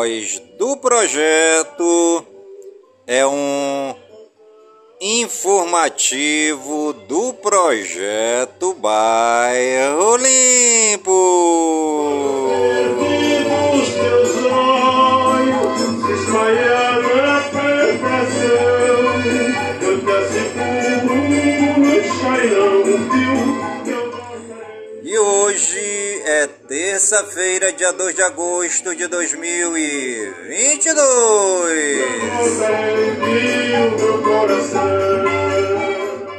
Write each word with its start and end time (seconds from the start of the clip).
Voz 0.00 0.40
do 0.58 0.78
projeto 0.78 2.24
é 3.06 3.26
um 3.26 3.94
informativo 4.98 6.94
do 7.06 7.34
projeto 7.34 8.72
Bairro 8.74 10.16
Limpo. 10.16 11.10
Teus 13.92 14.44
olhos 14.46 15.78
se 16.06 16.12
espalharam 16.12 17.16
na 17.16 17.40
perfeição. 17.50 18.48
Eu 19.82 19.96
asseguro, 20.18 21.20
E 25.02 25.18
hoje 25.18 26.22
é 26.24 26.59
terça-feira, 26.70 27.72
dia 27.72 27.92
2 27.92 28.14
de 28.14 28.22
agosto 28.22 28.94
de 28.94 29.08
2022. 29.08 31.00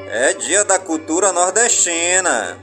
É 0.10 0.34
dia 0.36 0.64
da 0.64 0.80
cultura 0.80 1.34
nordestina. 1.34 2.58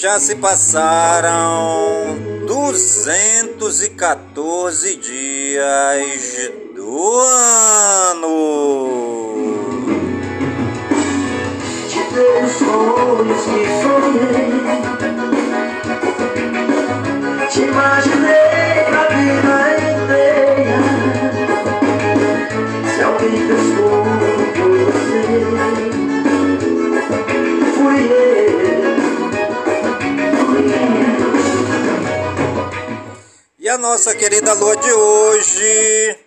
Já 0.00 0.20
se 0.20 0.36
passaram 0.36 2.16
214 2.46 4.96
dias 4.96 6.52
do 6.76 7.18
ano. 7.18 8.28
Nossa 33.90 34.14
querida 34.14 34.52
lua 34.52 34.76
de 34.76 34.92
hoje 34.92 36.18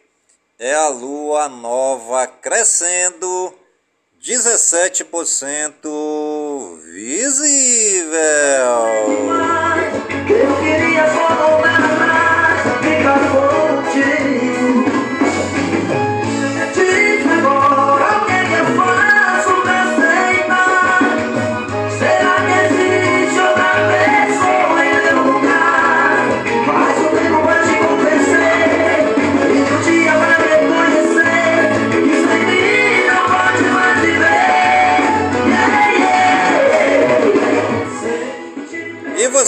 é 0.57 0.73
a 0.73 0.87
lua 0.87 1.47
nova 1.47 2.25
crescendo 2.25 3.53
17% 4.19 6.79
visível. 6.91 8.17
Eu 10.27 10.57
queria 10.57 11.05
só 11.13 11.61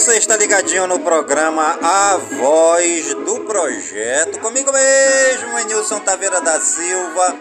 você 0.04 0.18
está 0.18 0.36
ligadinho 0.36 0.86
no 0.86 1.00
programa 1.00 1.78
A 1.82 2.18
Voz 2.18 3.14
do 3.14 3.40
Projeto, 3.40 4.38
comigo 4.38 4.70
mesmo, 4.70 5.58
Enilson 5.60 5.98
Taveira 6.00 6.42
da 6.42 6.60
Silva, 6.60 7.34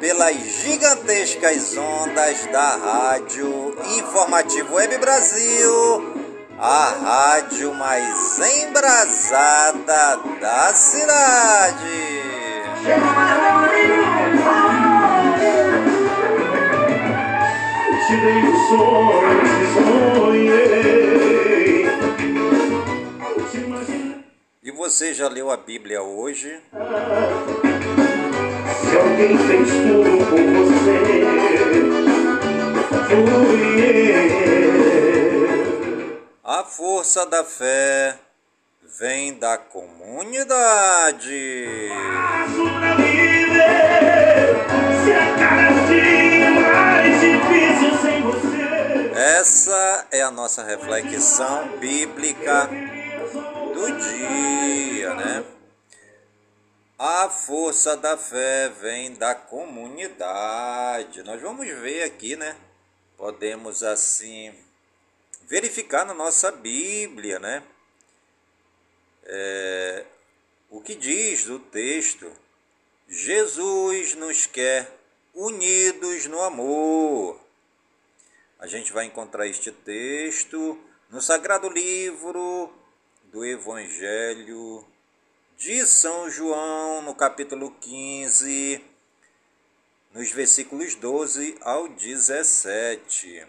pelas 0.00 0.36
gigantescas 0.36 1.76
ondas 1.76 2.46
da 2.46 2.76
Rádio 2.76 3.76
Informativo 3.98 4.76
Web 4.76 4.96
Brasil, 4.96 6.14
a 6.58 6.94
rádio 7.04 7.74
mais 7.74 8.38
embrasada 8.64 10.18
da 10.40 10.72
cidade. 10.72 12.22
Te 18.06 18.16
dei 18.16 18.48
os 18.48 18.68
sonhos 18.68 20.20
sonhei. 20.24 20.69
Você 24.80 25.12
já 25.12 25.28
leu 25.28 25.50
a 25.50 25.58
Bíblia 25.58 26.00
hoje? 26.02 26.58
Se 28.80 28.96
alguém 28.96 29.36
fez 29.36 29.68
tudo 29.68 30.24
por 30.30 30.40
você, 30.54 30.98
fui 33.06 33.90
eu. 35.36 36.22
A 36.42 36.64
força 36.64 37.26
da 37.26 37.44
fé 37.44 38.16
vem 38.98 39.34
da 39.34 39.58
comunidade. 39.58 40.48
Passo 42.16 42.64
pra 42.78 42.94
viver, 42.94 44.64
se 45.04 45.12
a 45.12 45.36
cada 45.36 45.72
dia 45.88 46.50
mais 46.52 47.20
difícil 47.20 47.98
sem 48.00 48.22
você. 48.22 49.10
Essa 49.14 50.06
é 50.10 50.22
a 50.22 50.30
nossa 50.30 50.64
reflexão 50.64 51.68
bíblica 51.78 52.70
do 53.80 53.98
dia, 53.98 55.14
né? 55.14 55.44
A 56.98 57.30
força 57.30 57.96
da 57.96 58.16
fé 58.16 58.68
vem 58.68 59.14
da 59.14 59.34
comunidade. 59.34 61.22
Nós 61.22 61.40
vamos 61.40 61.66
ver 61.66 62.02
aqui, 62.02 62.36
né? 62.36 62.56
Podemos 63.16 63.82
assim 63.82 64.54
verificar 65.48 66.04
na 66.04 66.12
nossa 66.12 66.52
Bíblia, 66.52 67.38
né? 67.38 67.62
É, 69.24 70.04
o 70.68 70.80
que 70.82 70.94
diz 70.94 71.48
o 71.48 71.58
texto? 71.58 72.30
Jesus 73.08 74.14
nos 74.14 74.44
quer 74.44 74.94
unidos 75.34 76.26
no 76.26 76.42
amor. 76.42 77.40
A 78.58 78.66
gente 78.66 78.92
vai 78.92 79.06
encontrar 79.06 79.46
este 79.46 79.72
texto 79.72 80.78
no 81.08 81.20
Sagrado 81.20 81.68
Livro 81.70 82.70
do 83.30 83.44
Evangelho 83.44 84.84
de 85.56 85.86
São 85.86 86.28
João, 86.28 87.00
no 87.02 87.14
capítulo 87.14 87.70
15, 87.80 88.84
nos 90.12 90.32
versículos 90.32 90.96
12 90.96 91.56
ao 91.60 91.86
17. 91.88 93.46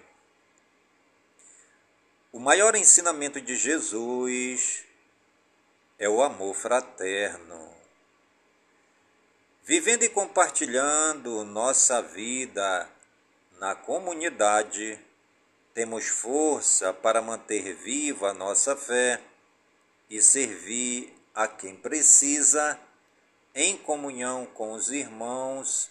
O 2.31 2.39
maior 2.39 2.75
ensinamento 2.75 3.41
de 3.41 3.55
Jesus 3.55 4.83
é 5.97 6.07
o 6.07 6.21
amor 6.21 6.53
fraterno. 6.53 7.71
vivendo 9.63 10.03
e 10.03 10.09
compartilhando 10.09 11.43
nossa 11.43 12.03
vida 12.03 12.87
na 13.59 13.73
comunidade, 13.73 14.99
temos 15.73 16.07
força 16.07 16.93
para 16.93 17.21
manter 17.21 17.73
viva 17.73 18.29
a 18.29 18.33
nossa 18.33 18.75
fé 18.75 19.19
e 20.11 20.21
servir 20.21 21.13
a 21.33 21.47
quem 21.47 21.73
precisa 21.73 22.77
em 23.55 23.77
comunhão 23.77 24.45
com 24.45 24.73
os 24.73 24.89
irmãos 24.89 25.89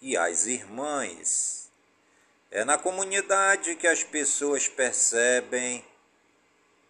e 0.00 0.16
as 0.16 0.46
irmãs. 0.46 1.70
É 2.50 2.64
na 2.64 2.78
comunidade 2.78 3.76
que 3.76 3.86
as 3.86 4.02
pessoas 4.02 4.66
percebem 4.66 5.84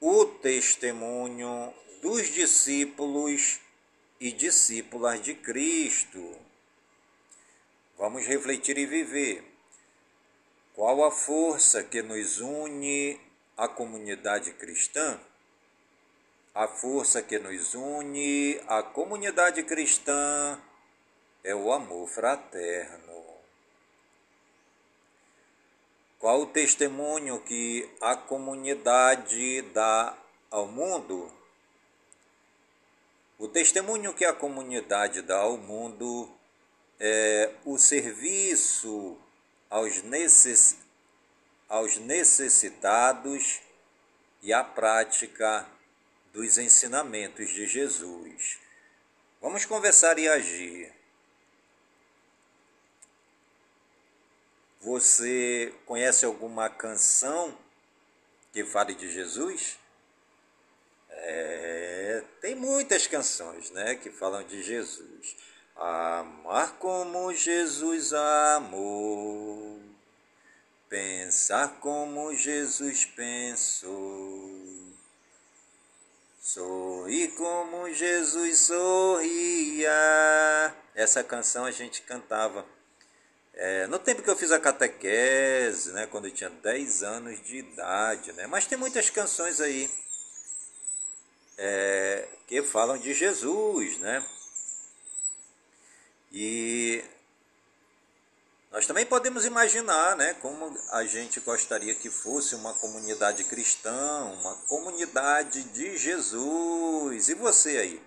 o 0.00 0.24
testemunho 0.26 1.74
dos 2.00 2.28
discípulos 2.28 3.58
e 4.20 4.30
discípulas 4.30 5.20
de 5.20 5.34
Cristo. 5.34 6.36
Vamos 7.96 8.24
refletir 8.26 8.78
e 8.78 8.86
viver. 8.86 9.42
Qual 10.72 11.04
a 11.04 11.10
força 11.10 11.82
que 11.82 12.00
nos 12.00 12.40
une 12.40 13.20
à 13.56 13.66
comunidade 13.66 14.52
cristã? 14.52 15.20
A 16.54 16.66
força 16.66 17.22
que 17.22 17.38
nos 17.38 17.74
une 17.74 18.60
à 18.66 18.82
comunidade 18.82 19.62
cristã 19.62 20.60
é 21.44 21.54
o 21.54 21.72
amor 21.72 22.08
fraterno. 22.08 23.24
Qual 26.18 26.42
o 26.42 26.46
testemunho 26.46 27.40
que 27.42 27.88
a 28.00 28.16
comunidade 28.16 29.62
dá 29.72 30.16
ao 30.50 30.66
mundo? 30.66 31.32
O 33.38 33.46
testemunho 33.46 34.12
que 34.12 34.24
a 34.24 34.32
comunidade 34.32 35.22
dá 35.22 35.38
ao 35.38 35.56
mundo 35.56 36.28
é 36.98 37.52
o 37.64 37.78
serviço 37.78 39.16
aos, 39.70 40.02
necess... 40.02 40.76
aos 41.68 41.98
necessitados 41.98 43.60
e 44.42 44.52
a 44.52 44.64
prática 44.64 45.64
dos 46.38 46.56
ensinamentos 46.56 47.50
de 47.50 47.66
Jesus. 47.66 48.60
Vamos 49.42 49.64
conversar 49.64 50.20
e 50.20 50.28
agir. 50.28 50.94
Você 54.80 55.74
conhece 55.84 56.24
alguma 56.24 56.70
canção 56.70 57.58
que 58.52 58.64
fale 58.64 58.94
de 58.94 59.10
Jesus? 59.10 59.80
É, 61.10 62.22
tem 62.40 62.54
muitas 62.54 63.08
canções, 63.08 63.72
né, 63.72 63.96
que 63.96 64.08
falam 64.08 64.44
de 64.44 64.62
Jesus. 64.62 65.36
Amar 65.74 66.78
como 66.78 67.34
Jesus 67.34 68.12
amou, 68.12 69.82
pensar 70.88 71.80
como 71.80 72.32
Jesus 72.32 73.04
pensou, 73.04 74.87
sorrir 76.48 77.28
como 77.32 77.92
Jesus 77.92 78.58
sorria. 78.60 79.92
Essa 80.94 81.22
canção 81.22 81.66
a 81.66 81.70
gente 81.70 82.00
cantava 82.02 82.64
é, 83.52 83.86
no 83.88 83.98
tempo 83.98 84.22
que 84.22 84.30
eu 84.30 84.36
fiz 84.36 84.50
a 84.50 84.58
catequese, 84.58 85.92
né, 85.92 86.06
quando 86.06 86.24
eu 86.26 86.30
tinha 86.30 86.48
10 86.48 87.02
anos 87.02 87.42
de 87.42 87.58
idade, 87.58 88.32
né, 88.32 88.46
mas 88.46 88.66
tem 88.66 88.78
muitas 88.78 89.10
canções 89.10 89.60
aí 89.60 89.90
é, 91.58 92.26
que 92.46 92.62
falam 92.62 92.96
de 92.96 93.12
Jesus, 93.12 93.98
né? 93.98 94.24
E 96.32 97.04
nós 98.78 98.86
também 98.86 99.04
podemos 99.04 99.44
imaginar, 99.44 100.14
né, 100.16 100.34
como 100.34 100.72
a 100.92 101.04
gente 101.04 101.40
gostaria 101.40 101.96
que 101.96 102.08
fosse 102.08 102.54
uma 102.54 102.72
comunidade 102.74 103.42
cristã, 103.42 104.22
uma 104.40 104.54
comunidade 104.68 105.64
de 105.64 105.98
Jesus. 105.98 107.28
E 107.28 107.34
você 107.34 107.70
aí? 107.70 108.02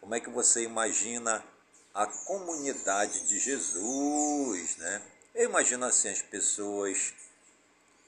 Como 0.00 0.14
é 0.14 0.20
que 0.20 0.30
você 0.30 0.62
imagina 0.62 1.44
a 1.92 2.06
comunidade 2.06 3.26
de 3.26 3.40
Jesus, 3.40 4.76
né? 4.76 5.02
Eu 5.34 5.46
imagino 5.46 5.84
assim 5.84 6.08
as 6.10 6.22
pessoas 6.22 7.12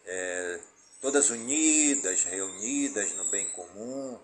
é, 0.07 0.61
todas 1.01 1.29
unidas, 1.29 2.23
reunidas 2.23 3.15
no 3.15 3.25
bem 3.33 3.49
comum, 3.49 4.17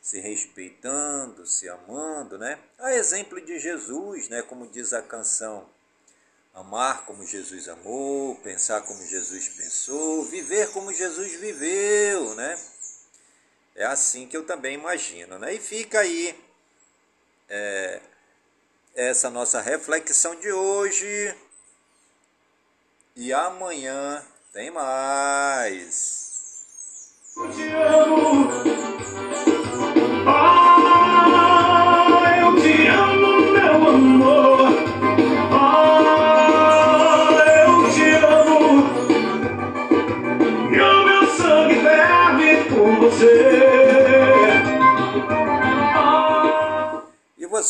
se 0.00 0.20
respeitando, 0.20 1.46
se 1.46 1.68
amando, 1.68 2.38
né? 2.38 2.58
A 2.78 2.94
exemplo 2.94 3.38
de 3.42 3.58
Jesus, 3.58 4.30
né? 4.30 4.40
Como 4.40 4.66
diz 4.68 4.94
a 4.94 5.02
canção, 5.02 5.68
amar 6.54 7.04
como 7.06 7.26
Jesus 7.26 7.68
amou, 7.68 8.36
pensar 8.36 8.82
como 8.82 9.04
Jesus 9.06 9.48
pensou, 9.48 10.24
viver 10.24 10.70
como 10.72 10.92
Jesus 10.92 11.32
viveu, 11.36 12.34
né? 12.34 12.58
É 13.74 13.84
assim 13.84 14.26
que 14.26 14.36
eu 14.36 14.44
também 14.44 14.74
imagino, 14.74 15.38
né? 15.38 15.54
E 15.54 15.60
fica 15.60 16.00
aí 16.00 16.38
é, 17.48 18.00
essa 18.94 19.30
nossa 19.30 19.60
reflexão 19.60 20.34
de 20.36 20.52
hoje. 20.52 21.34
E 23.16 23.32
amanhã 23.32 24.24
tem 24.52 24.70
mais. 24.70 26.30
Eu 27.36 27.52
te 27.52 27.68
amo. 27.72 29.09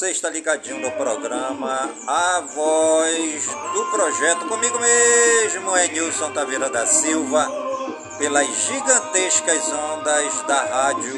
Você 0.00 0.12
está 0.12 0.30
ligadinho 0.30 0.80
no 0.80 0.90
programa 0.92 1.90
A 2.06 2.40
Voz 2.40 3.46
do 3.74 3.84
Projeto 3.90 4.46
comigo 4.46 4.78
mesmo, 4.80 5.76
Edilson 5.76 6.32
Taveira 6.32 6.70
da 6.70 6.86
Silva, 6.86 7.46
pelas 8.16 8.46
gigantescas 8.64 9.62
ondas 9.68 10.42
da 10.44 10.62
Rádio 10.62 11.16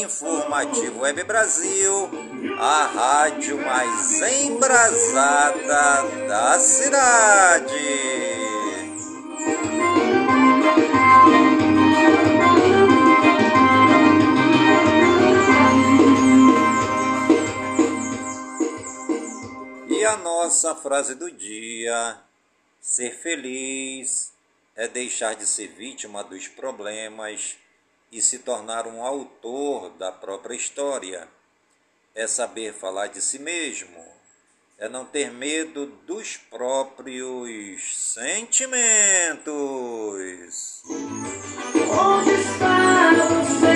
Informativo 0.00 1.00
Web 1.00 1.22
Brasil, 1.24 2.08
a 2.58 2.86
rádio 2.86 3.58
mais 3.58 4.22
embrasada 4.42 6.08
da 6.26 6.58
cidade. 6.58 8.33
E 20.04 20.06
a 20.06 20.18
nossa 20.18 20.74
frase 20.74 21.14
do 21.14 21.30
dia: 21.30 22.18
ser 22.78 23.16
feliz 23.22 24.34
é 24.76 24.86
deixar 24.86 25.34
de 25.34 25.46
ser 25.46 25.68
vítima 25.68 26.22
dos 26.22 26.46
problemas 26.46 27.56
e 28.12 28.20
se 28.20 28.40
tornar 28.40 28.86
um 28.86 29.02
autor 29.02 29.88
da 29.92 30.12
própria 30.12 30.54
história. 30.54 31.26
É 32.14 32.26
saber 32.26 32.74
falar 32.74 33.06
de 33.06 33.22
si 33.22 33.38
mesmo, 33.38 34.04
é 34.76 34.90
não 34.90 35.06
ter 35.06 35.32
medo 35.32 35.86
dos 36.06 36.36
próprios 36.36 37.96
sentimentos. 37.96 38.82
Onde 41.90 42.30
está 42.30 43.10
você? 43.30 43.73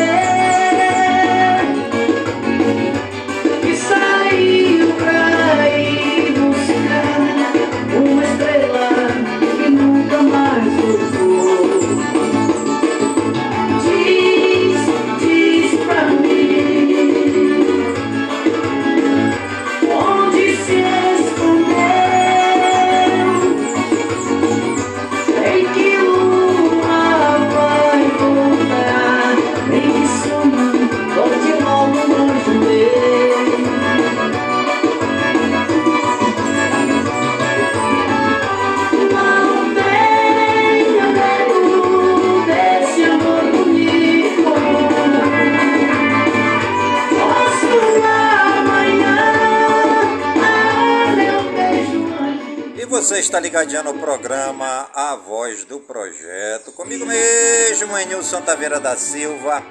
Está 53.19 53.41
ligadinho 53.41 53.83
no 53.83 53.95
programa 53.95 54.89
A 54.95 55.17
Voz 55.17 55.65
do 55.65 55.81
Projeto. 55.81 56.71
Comigo 56.73 57.05
mesmo, 57.05 57.99
Enilson 57.99 58.41
Taveira 58.43 58.79
da 58.79 58.97
Silva, 58.97 59.63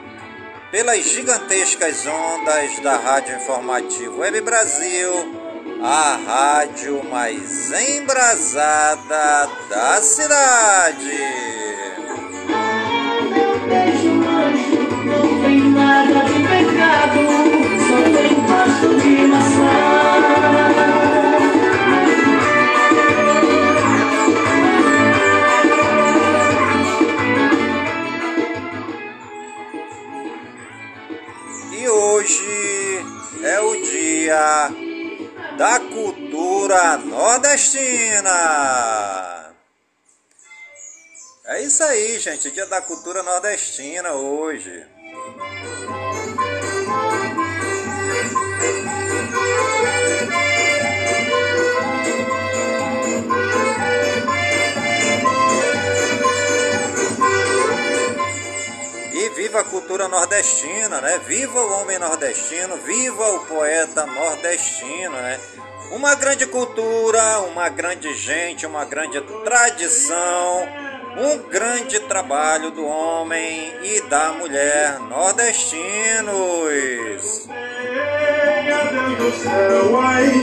pelas 0.70 1.06
gigantescas 1.06 2.06
ondas 2.06 2.78
da 2.80 2.98
Rádio 2.98 3.38
Informativo 3.38 4.20
Web 4.20 4.42
Brasil, 4.42 5.12
a 5.82 6.20
rádio 6.28 7.04
mais 7.06 7.72
embrasada 7.72 9.50
da 9.70 10.02
cidade. 10.02 11.18
Não 15.06 15.42
tem 15.42 15.60
nada 15.72 16.20
de 16.26 16.34
pecado, 16.44 17.57
da 35.58 35.80
cultura 35.80 36.98
nordestina. 36.98 38.30
É 41.46 41.64
isso 41.64 41.84
aí, 41.84 42.20
gente, 42.20 42.52
dia 42.52 42.66
da 42.68 42.82
cultura 42.82 43.24
nordestina 43.24 44.14
hoje. 44.14 44.86
Viva 59.58 59.62
a 59.62 59.64
cultura 59.64 60.08
nordestina, 60.08 61.02
né? 61.02 61.20
Viva 61.26 61.60
o 61.60 61.82
homem 61.82 61.98
nordestino, 61.98 62.78
viva 62.78 63.32
o 63.32 63.40
poeta 63.46 64.06
nordestino, 64.06 65.14
né? 65.14 65.40
Uma 65.92 66.14
grande 66.16 66.46
cultura, 66.46 67.40
uma 67.40 67.70
grande 67.70 68.14
gente, 68.14 68.66
uma 68.66 68.86
grande 68.86 69.20
tradição, 69.44 70.68
um 71.18 71.50
grande 71.50 72.00
trabalho 72.02 72.72
do 72.72 72.86
homem 72.86 73.74
e 73.84 74.02
da 74.02 74.34
mulher 74.34 75.00
nordestinos. 75.00 76.28
Do 79.18 79.32
céu, 79.42 80.00
ai, 80.00 80.34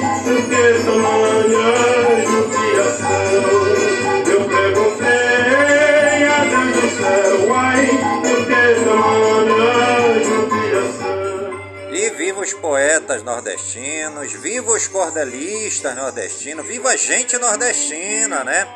poetas 12.65 13.23
nordestinos, 13.23 14.33
viva 14.33 14.73
os 14.73 14.89
cordelistas 14.89 15.95
nordestinos, 15.95 16.65
viva 16.65 16.89
a 16.89 16.97
gente 16.97 17.37
nordestina, 17.37 18.43
né? 18.43 18.67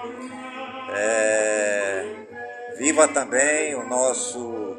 É, 0.94 2.04
viva 2.76 3.08
também 3.08 3.74
o 3.74 3.88
nosso 3.88 4.76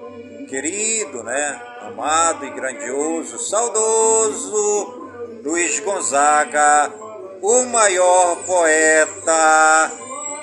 querido, 0.47 1.23
né? 1.23 1.59
Amado 1.81 2.45
e 2.45 2.51
grandioso, 2.51 3.39
saudoso 3.39 5.09
Luiz 5.43 5.79
Gonzaga, 5.79 6.93
o 7.41 7.63
maior 7.63 8.35
poeta 8.45 9.91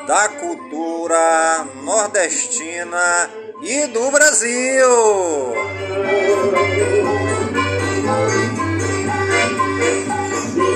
da 0.08 0.28
cultura 0.40 1.68
nordestina 1.84 3.30
e 3.62 3.86
do 3.86 4.10
Brasil. 4.10 5.54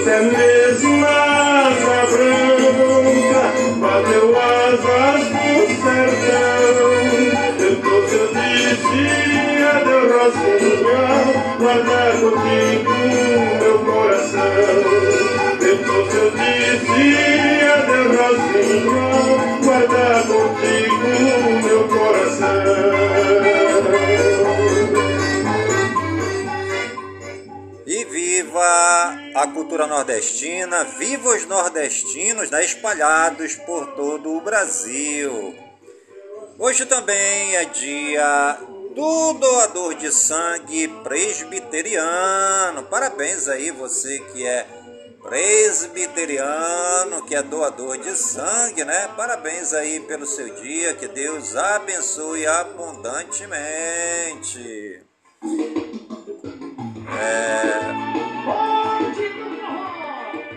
Até 0.01 0.19
mesmo 0.23 1.05
a 1.05 1.69
asa 1.69 2.40
cultura 29.71 29.87
nordestina, 29.87 30.83
viva 30.83 31.29
os 31.29 31.47
nordestinos 31.47 32.51
né, 32.51 32.65
espalhados 32.65 33.55
por 33.55 33.87
todo 33.95 34.37
o 34.37 34.41
Brasil. 34.41 35.55
Hoje 36.59 36.85
também 36.87 37.55
é 37.55 37.65
dia 37.67 38.59
do 38.97 39.33
doador 39.35 39.95
de 39.95 40.11
sangue 40.11 40.89
presbiteriano. 41.05 42.83
Parabéns 42.91 43.47
aí 43.47 43.71
você 43.71 44.19
que 44.33 44.45
é 44.45 44.67
presbiteriano, 45.23 47.25
que 47.25 47.37
é 47.37 47.43
doador 47.43 47.97
de 47.97 48.17
sangue, 48.17 48.85
né? 48.85 49.09
Parabéns 49.17 49.73
aí 49.73 50.01
pelo 50.01 50.27
seu 50.27 50.53
dia, 50.57 50.95
que 50.95 51.07
Deus 51.07 51.55
abençoe 51.55 52.45
abundantemente. 52.45 55.01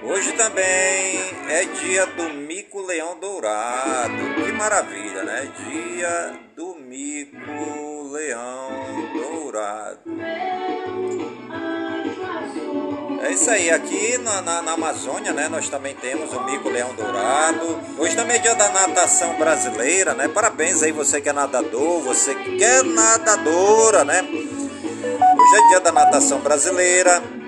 Hoje 0.05 0.33
também 0.33 1.19
é 1.49 1.65
dia 1.79 2.05
do 2.05 2.29
mico 2.29 2.81
leão 2.81 3.17
dourado. 3.19 4.35
Que 4.35 4.51
maravilha, 4.51 5.23
né? 5.23 5.49
Dia 5.57 6.39
do 6.55 6.75
mico 6.75 8.11
leão 8.11 9.09
dourado. 9.13 9.99
É 13.21 13.31
isso 13.31 13.49
aí, 13.49 13.71
aqui 13.71 14.17
na, 14.17 14.41
na, 14.41 14.61
na 14.61 14.73
Amazônia, 14.73 15.31
né, 15.31 15.47
nós 15.47 15.69
também 15.69 15.95
temos 15.95 16.33
o 16.33 16.43
mico 16.43 16.69
leão 16.69 16.93
dourado. 16.93 17.79
Hoje 17.97 18.13
também 18.17 18.35
é 18.35 18.39
dia 18.39 18.53
da 18.53 18.69
natação 18.69 19.37
brasileira, 19.37 20.13
né? 20.13 20.27
Parabéns 20.27 20.83
aí 20.83 20.91
você 20.91 21.21
que 21.21 21.29
é 21.29 21.33
nadador, 21.33 22.01
você 22.01 22.35
que 22.35 22.61
é 22.61 22.83
nadadora, 22.83 24.03
né? 24.03 24.21
Hoje 24.21 25.55
é 25.55 25.67
dia 25.69 25.79
da 25.79 25.93
natação 25.93 26.41
brasileira. 26.41 27.42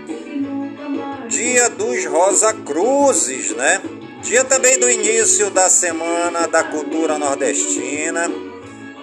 Dia 1.27 1.69
dos 1.69 2.05
Rosa 2.05 2.53
Cruzes, 2.53 3.51
né? 3.51 3.81
Dia 4.21 4.43
também 4.43 4.79
do 4.79 4.89
início 4.89 5.49
da 5.49 5.69
Semana 5.69 6.47
da 6.47 6.63
Cultura 6.63 7.17
Nordestina. 7.17 8.29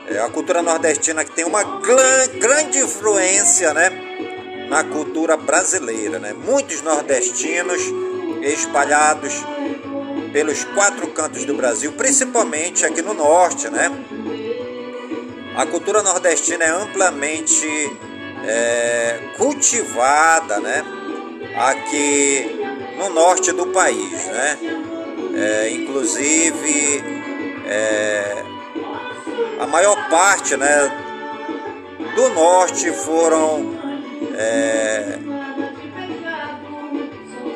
É 0.09 0.19
a 0.19 0.29
cultura 0.29 0.62
nordestina 0.62 1.25
que 1.25 1.33
tem 1.33 1.45
uma 1.45 1.62
grande 2.38 2.79
influência, 2.79 3.73
né? 3.75 3.91
Na 4.69 4.85
cultura 4.85 5.37
brasileira, 5.37 6.19
né? 6.19 6.33
Muitos 6.33 6.81
nordestinos 6.83 7.83
espalhados 8.43 9.33
pelos 10.33 10.64
quatro 10.64 11.09
cantos 11.09 11.45
do 11.45 11.55
Brasil, 11.55 11.93
principalmente 11.93 12.85
aqui 12.85 13.02
no 13.02 13.14
norte, 13.14 13.69
né? 13.69 13.91
A 15.57 15.67
cultura 15.67 16.02
nordestina 16.02 16.64
é 16.64 16.71
amplamente 16.71 17.67
é, 18.45 19.19
cultivada, 19.37 20.61
né? 20.61 20.85
Aqui 21.57 22.61
no 22.97 23.11
norte 23.11 23.53
do 23.53 23.67
país, 23.69 24.27
né? 24.27 24.59
É, 25.35 25.71
inclusive 25.71 27.03
é, 27.67 28.45
a 29.61 29.67
maior 29.67 30.09
parte, 30.09 30.57
né? 30.57 30.91
Do 32.15 32.29
norte 32.31 32.91
foram 32.93 33.75
é, 34.37 35.19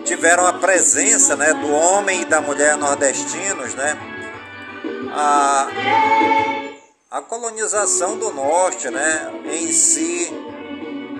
tiveram 0.04 0.46
a 0.46 0.54
presença, 0.54 1.36
né? 1.36 1.52
Do 1.54 1.72
homem 1.72 2.22
e 2.22 2.24
da 2.24 2.40
mulher 2.40 2.76
nordestinos, 2.76 3.74
né? 3.74 3.96
A, 5.12 5.68
a 7.10 7.22
colonização 7.22 8.18
do 8.18 8.30
norte, 8.30 8.90
né, 8.90 9.32
em 9.46 9.72
si 9.72 10.30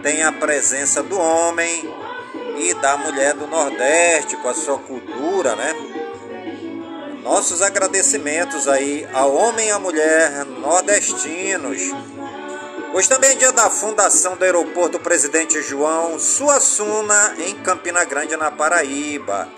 tem 0.02 0.22
a 0.22 0.30
presença 0.30 1.02
do 1.02 1.18
homem 1.18 1.95
e 2.58 2.74
da 2.74 2.96
mulher 2.96 3.34
do 3.34 3.46
nordeste 3.46 4.36
com 4.36 4.48
a 4.48 4.54
sua 4.54 4.78
cultura, 4.78 5.54
né? 5.56 5.74
Nossos 7.22 7.60
agradecimentos 7.60 8.68
aí 8.68 9.06
ao 9.12 9.34
homem 9.34 9.68
e 9.68 9.70
à 9.70 9.78
mulher 9.78 10.44
nordestinos. 10.44 11.82
Hoje 12.94 13.08
também 13.08 13.32
é 13.32 13.34
dia 13.34 13.52
da 13.52 13.68
fundação 13.68 14.36
do 14.36 14.44
aeroporto 14.44 14.98
Presidente 14.98 15.60
João 15.60 16.18
Suassuna, 16.18 17.34
em 17.38 17.54
Campina 17.56 18.04
Grande, 18.04 18.36
na 18.36 18.50
Paraíba. 18.50 19.48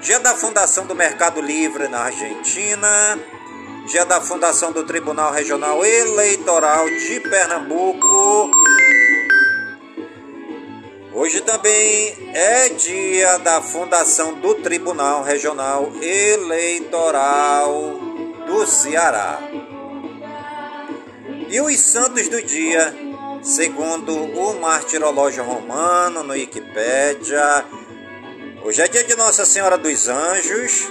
dia 0.00 0.18
da 0.18 0.34
fundação 0.34 0.84
do 0.84 0.96
Mercado 0.96 1.40
Livre 1.40 1.86
na 1.86 2.00
Argentina, 2.00 3.16
dia 3.86 4.04
da 4.04 4.20
fundação 4.20 4.72
do 4.72 4.82
Tribunal 4.84 5.30
Regional 5.30 5.84
Eleitoral 5.84 6.86
de 6.86 7.20
Pernambuco. 7.20 8.50
Hoje 11.14 11.40
também 11.42 12.30
é 12.34 12.68
dia 12.70 13.38
da 13.38 13.60
fundação 13.60 14.34
do 14.34 14.54
Tribunal 14.56 15.22
Regional 15.22 15.92
Eleitoral 16.00 17.98
do 18.46 18.66
Ceará. 18.66 19.38
E 21.48 21.60
os 21.60 21.80
santos 21.80 22.28
do 22.28 22.42
dia, 22.42 22.94
segundo 23.42 24.14
o 24.14 24.60
martirológio 24.60 25.44
romano 25.44 26.22
no 26.22 26.32
Wikipédia, 26.32 27.64
Hoje 28.64 28.80
é 28.80 28.86
dia 28.86 29.02
de 29.02 29.16
Nossa 29.16 29.44
Senhora 29.44 29.76
dos 29.76 30.06
Anjos, 30.06 30.88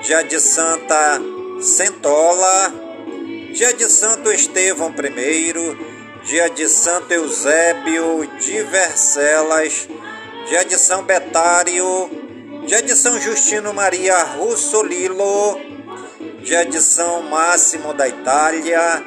dia 0.00 0.22
de 0.22 0.40
Santa 0.40 1.20
Centola, 1.60 2.72
dia 3.52 3.74
de 3.74 3.84
Santo 3.84 4.32
Estevão 4.32 4.88
I, 4.88 5.52
dia 6.24 6.48
de 6.48 6.66
Santo 6.68 7.12
Eusébio 7.12 8.26
de 8.40 8.62
Vercelas, 8.62 9.86
dia 10.48 10.64
de 10.64 10.78
São 10.78 11.02
Betário, 11.02 12.10
dia 12.66 12.82
de 12.82 12.96
São 12.96 13.20
Justino 13.20 13.74
Maria 13.74 14.16
Russolilo, 14.22 15.60
dia 16.42 16.64
de 16.64 16.80
São 16.80 17.24
Máximo 17.24 17.92
da 17.92 18.08
Itália, 18.08 19.04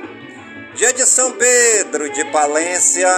dia 0.75 0.93
de 0.93 1.07
São 1.07 1.31
Pedro 1.31 2.07
de 2.11 2.23
Palência, 2.25 3.09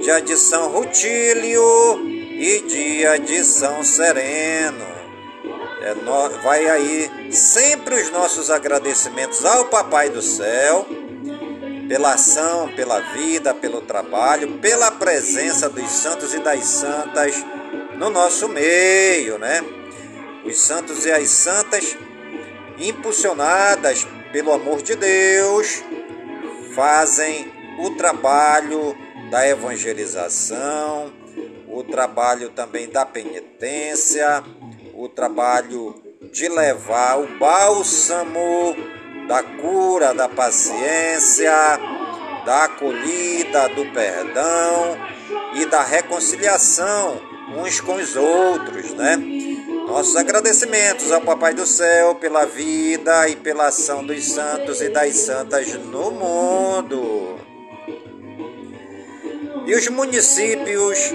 dia 0.00 0.22
de 0.22 0.34
São 0.38 0.70
Rutílio, 0.70 2.00
e 2.06 2.64
dia 2.66 3.18
de 3.18 3.44
São 3.44 3.84
Sereno. 3.84 4.88
É, 5.82 5.94
vai 6.42 6.66
aí 6.70 7.30
sempre 7.30 8.00
os 8.00 8.10
nossos 8.10 8.50
agradecimentos 8.50 9.44
ao 9.44 9.66
Papai 9.66 10.08
do 10.08 10.22
Céu 10.22 10.86
pela 11.90 12.14
ação, 12.14 12.72
pela 12.76 13.00
vida, 13.00 13.52
pelo 13.52 13.80
trabalho, 13.80 14.58
pela 14.58 14.92
presença 14.92 15.68
dos 15.68 15.90
santos 15.90 16.32
e 16.32 16.38
das 16.38 16.64
santas 16.64 17.34
no 17.96 18.08
nosso 18.08 18.48
meio, 18.48 19.38
né? 19.38 19.60
Os 20.44 20.56
santos 20.60 21.04
e 21.04 21.10
as 21.10 21.28
santas 21.30 21.98
impulsionadas 22.78 24.06
pelo 24.30 24.52
amor 24.52 24.82
de 24.82 24.94
Deus 24.94 25.82
fazem 26.76 27.52
o 27.80 27.90
trabalho 27.96 28.96
da 29.28 29.48
evangelização, 29.48 31.12
o 31.66 31.82
trabalho 31.82 32.50
também 32.50 32.88
da 32.88 33.04
penitência, 33.04 34.44
o 34.94 35.08
trabalho 35.08 36.00
de 36.32 36.48
levar 36.48 37.18
o 37.18 37.26
bálsamo 37.36 38.76
da 39.30 39.44
cura, 39.44 40.12
da 40.12 40.28
paciência, 40.28 41.52
da 42.44 42.64
acolhida, 42.64 43.68
do 43.68 43.86
perdão 43.92 44.98
e 45.54 45.64
da 45.66 45.84
reconciliação 45.84 47.20
uns 47.56 47.80
com 47.80 47.94
os 47.94 48.16
outros, 48.16 48.92
né? 48.94 49.16
Nossos 49.86 50.16
agradecimentos 50.16 51.12
ao 51.12 51.20
Papai 51.20 51.54
do 51.54 51.64
Céu 51.64 52.16
pela 52.16 52.44
vida 52.44 53.28
e 53.28 53.36
pela 53.36 53.68
ação 53.68 54.04
dos 54.04 54.24
santos 54.24 54.80
e 54.80 54.88
das 54.88 55.14
santas 55.14 55.74
no 55.74 56.10
mundo. 56.10 57.38
E 59.64 59.74
os 59.76 59.86
municípios 59.90 61.12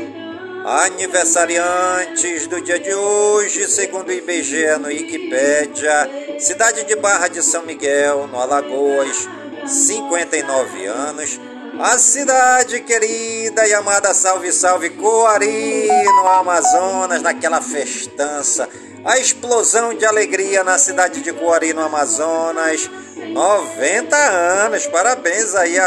Aniversariantes 0.65 2.47
do 2.47 2.60
dia 2.60 2.80
de 2.80 2.91
hoje, 2.91 3.67
segundo 3.67 4.10
o 4.10 4.12
IBGE 4.12 4.65
no 4.80 4.88
Wikipédia, 4.88 6.10
cidade 6.39 6.86
de 6.86 6.95
Barra 6.95 7.28
de 7.28 7.43
São 7.43 7.62
Miguel, 7.62 8.25
no 8.25 8.39
Alagoas, 8.41 9.30
59 9.67 10.88
anos. 10.88 11.39
A 11.80 11.99
cidade 11.99 12.80
querida 12.80 13.67
e 13.67 13.75
amada 13.75 14.12
Salve 14.15 14.51
Salve 14.51 14.89
Coari, 14.89 15.88
no 15.88 16.30
Amazonas, 16.30 17.21
naquela 17.21 17.62
festança. 17.62 18.67
A 19.06 19.19
explosão 19.19 19.93
de 19.93 20.04
alegria 20.04 20.63
na 20.63 20.80
cidade 20.80 21.21
de 21.21 21.32
Coari, 21.32 21.73
no 21.73 21.82
Amazonas. 21.82 22.89
90 23.15 24.15
anos, 24.17 24.88
parabéns 24.88 25.54
aí 25.54 25.78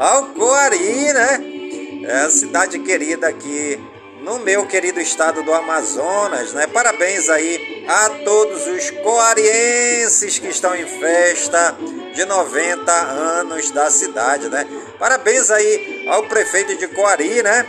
ao 0.00 0.26
Coari, 0.30 1.12
né? 1.12 1.40
É 2.08 2.22
a 2.22 2.30
cidade 2.30 2.80
querida 2.80 3.28
aqui 3.28 3.94
no 4.26 4.40
meu 4.40 4.66
querido 4.66 5.00
estado 5.00 5.40
do 5.44 5.54
Amazonas, 5.54 6.52
né? 6.52 6.66
Parabéns 6.66 7.28
aí 7.28 7.84
a 7.86 8.08
todos 8.24 8.66
os 8.66 8.90
coarienses 8.90 10.40
que 10.40 10.48
estão 10.48 10.74
em 10.74 10.84
festa 10.84 11.76
de 12.12 12.24
90 12.24 12.92
anos 12.92 13.70
da 13.70 13.88
cidade, 13.88 14.48
né? 14.48 14.66
Parabéns 14.98 15.48
aí 15.48 16.08
ao 16.08 16.24
prefeito 16.24 16.76
de 16.76 16.88
Coari, 16.88 17.40
né? 17.40 17.64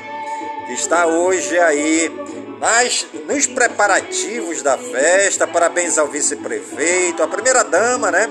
Que 0.65 0.73
está 0.73 1.05
hoje 1.05 1.59
aí 1.59 2.11
nas, 2.59 3.05
nos 3.27 3.45
preparativos 3.45 4.63
da 4.63 4.79
festa. 4.79 5.45
Parabéns 5.45 5.99
ao 5.99 6.07
vice-prefeito, 6.07 7.21
à 7.21 7.27
primeira 7.27 7.63
dama, 7.63 8.09
né? 8.09 8.27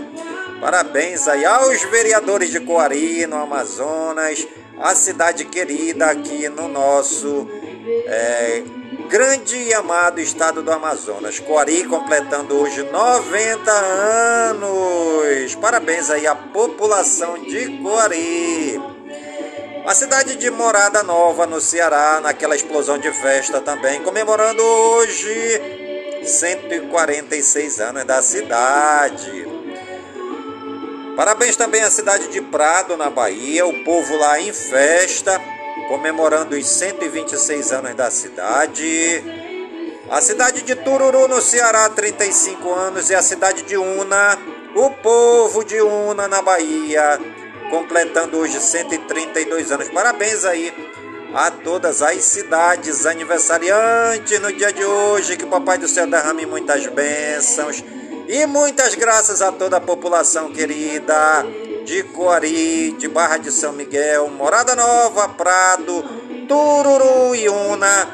Parabéns 0.60 1.28
aí 1.28 1.44
aos 1.44 1.80
vereadores 1.84 2.50
de 2.50 2.58
Coari, 2.58 3.24
no 3.24 3.36
Amazonas, 3.36 4.44
a 4.80 4.96
cidade 4.96 5.44
querida 5.44 6.06
aqui 6.06 6.48
no 6.48 6.66
nosso 6.66 7.46
é, 7.88 8.62
grande 9.08 9.56
e 9.56 9.72
amado 9.72 10.20
estado 10.20 10.62
do 10.62 10.72
Amazonas. 10.72 11.38
Coari 11.38 11.84
completando 11.84 12.56
hoje 12.60 12.82
90 12.82 13.70
anos. 13.70 15.54
Parabéns 15.60 16.10
aí 16.10 16.26
à 16.26 16.34
população 16.34 17.38
de 17.38 17.78
Coari. 17.78 18.80
A 19.86 19.94
cidade 19.94 20.34
de 20.34 20.50
Morada 20.50 21.04
Nova, 21.04 21.46
no 21.46 21.60
Ceará, 21.60 22.20
naquela 22.20 22.56
explosão 22.56 22.98
de 22.98 23.12
festa 23.12 23.60
também, 23.60 24.02
comemorando 24.02 24.60
hoje 24.60 25.60
146 26.24 27.80
anos 27.80 28.04
da 28.04 28.20
cidade. 28.20 29.46
Parabéns 31.14 31.54
também 31.54 31.82
à 31.82 31.90
cidade 31.90 32.26
de 32.28 32.40
Prado, 32.40 32.96
na 32.96 33.08
Bahia, 33.08 33.64
o 33.64 33.84
povo 33.84 34.16
lá 34.16 34.40
em 34.40 34.52
festa 34.52 35.40
comemorando 35.88 36.56
os 36.56 36.66
126 36.66 37.72
anos 37.72 37.94
da 37.94 38.10
cidade. 38.10 39.22
A 40.10 40.20
cidade 40.20 40.62
de 40.62 40.74
Tururu, 40.76 41.26
no 41.28 41.40
Ceará, 41.40 41.88
35 41.88 42.72
anos. 42.72 43.10
E 43.10 43.14
a 43.14 43.22
cidade 43.22 43.62
de 43.62 43.76
Una, 43.76 44.38
o 44.74 44.90
povo 44.90 45.64
de 45.64 45.80
Una, 45.80 46.28
na 46.28 46.42
Bahia, 46.42 47.18
completando 47.70 48.36
hoje 48.38 48.60
132 48.60 49.72
anos. 49.72 49.88
Parabéns 49.88 50.44
aí 50.44 50.72
a 51.34 51.50
todas 51.50 52.02
as 52.02 52.22
cidades 52.24 53.04
aniversariantes 53.04 54.40
no 54.40 54.52
dia 54.52 54.72
de 54.72 54.84
hoje. 54.84 55.36
Que 55.36 55.44
o 55.44 55.48
Papai 55.48 55.78
do 55.78 55.88
Céu 55.88 56.06
derrame 56.06 56.46
muitas 56.46 56.86
bênçãos. 56.86 57.82
E 58.28 58.44
muitas 58.46 58.94
graças 58.94 59.40
a 59.40 59.52
toda 59.52 59.76
a 59.76 59.80
população 59.80 60.52
querida 60.52 61.44
de 61.86 62.02
Coari, 62.02 62.96
de 62.98 63.06
Barra 63.06 63.38
de 63.38 63.52
São 63.52 63.72
Miguel, 63.72 64.28
Morada 64.28 64.74
Nova, 64.74 65.28
Prado, 65.28 66.02
Tururu 66.48 67.32
e 67.36 67.48
Una, 67.48 68.08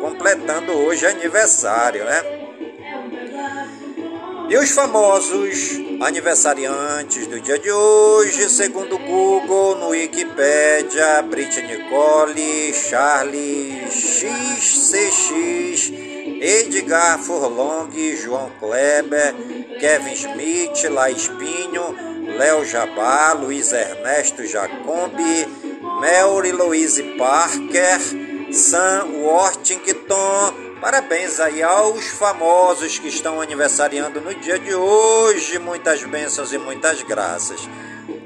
completando 0.00 0.72
hoje 0.72 1.06
aniversário, 1.06 2.04
né? 2.04 2.20
E 4.50 4.56
os 4.56 4.72
famosos 4.72 5.78
aniversariantes 6.00 7.28
do 7.28 7.40
dia 7.40 7.60
de 7.60 7.70
hoje, 7.70 8.50
segundo 8.50 8.96
o 8.96 8.98
Google, 8.98 9.76
no 9.76 9.90
Wikipedia, 9.90 11.22
Brit 11.22 11.62
Nicole, 11.62 12.74
Charlie 12.74 13.88
XCX, 13.88 15.92
Edgar 16.40 17.20
Furlong, 17.20 18.16
João 18.16 18.50
Kleber, 18.58 19.32
Kevin 19.78 20.12
Smith, 20.12 20.90
La 20.90 21.08
Espinho, 21.08 22.11
Léo 22.36 22.64
Jabá, 22.64 23.32
Luiz 23.32 23.72
Ernesto 23.72 24.46
Jacobi, 24.46 25.46
Mary 26.00 26.52
Louise 26.52 27.02
Parker, 27.18 28.00
Sam 28.52 29.06
Worthington. 29.22 30.54
Parabéns 30.80 31.38
aí 31.38 31.62
aos 31.62 32.06
famosos 32.06 32.98
que 32.98 33.08
estão 33.08 33.40
aniversariando 33.40 34.20
no 34.20 34.34
dia 34.34 34.58
de 34.58 34.74
hoje. 34.74 35.58
Muitas 35.58 36.02
bênçãos 36.02 36.52
e 36.52 36.58
muitas 36.58 37.02
graças. 37.02 37.60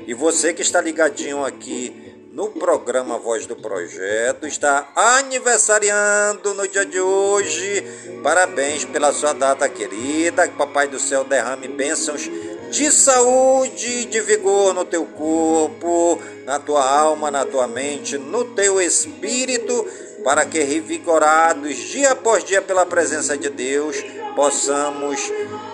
E 0.06 0.14
você 0.14 0.54
que 0.54 0.62
está 0.62 0.80
ligadinho 0.80 1.44
aqui 1.44 2.06
no 2.32 2.50
programa 2.50 3.18
Voz 3.18 3.46
do 3.46 3.56
Projeto, 3.56 4.46
está 4.46 4.88
aniversariando 4.94 6.52
no 6.52 6.68
dia 6.68 6.84
de 6.84 7.00
hoje. 7.00 7.82
Parabéns 8.22 8.84
pela 8.84 9.10
sua 9.10 9.32
data 9.32 9.68
querida. 9.68 10.46
Que 10.46 10.54
Papai 10.54 10.86
do 10.86 10.98
Céu 10.98 11.24
derrame 11.24 11.66
bênçãos 11.66 12.30
de 12.70 12.90
saúde 12.90 13.86
e 13.86 14.04
de 14.06 14.20
vigor 14.20 14.74
no 14.74 14.84
teu 14.84 15.04
corpo, 15.04 16.20
na 16.44 16.58
tua 16.58 16.84
alma, 16.88 17.30
na 17.30 17.44
tua 17.44 17.66
mente, 17.66 18.18
no 18.18 18.44
teu 18.44 18.80
espírito, 18.80 19.86
para 20.24 20.44
que 20.44 20.60
revigorados 20.60 21.76
dia 21.76 22.12
após 22.12 22.44
dia 22.44 22.60
pela 22.60 22.84
presença 22.84 23.36
de 23.36 23.48
Deus, 23.48 23.96
possamos 24.34 25.20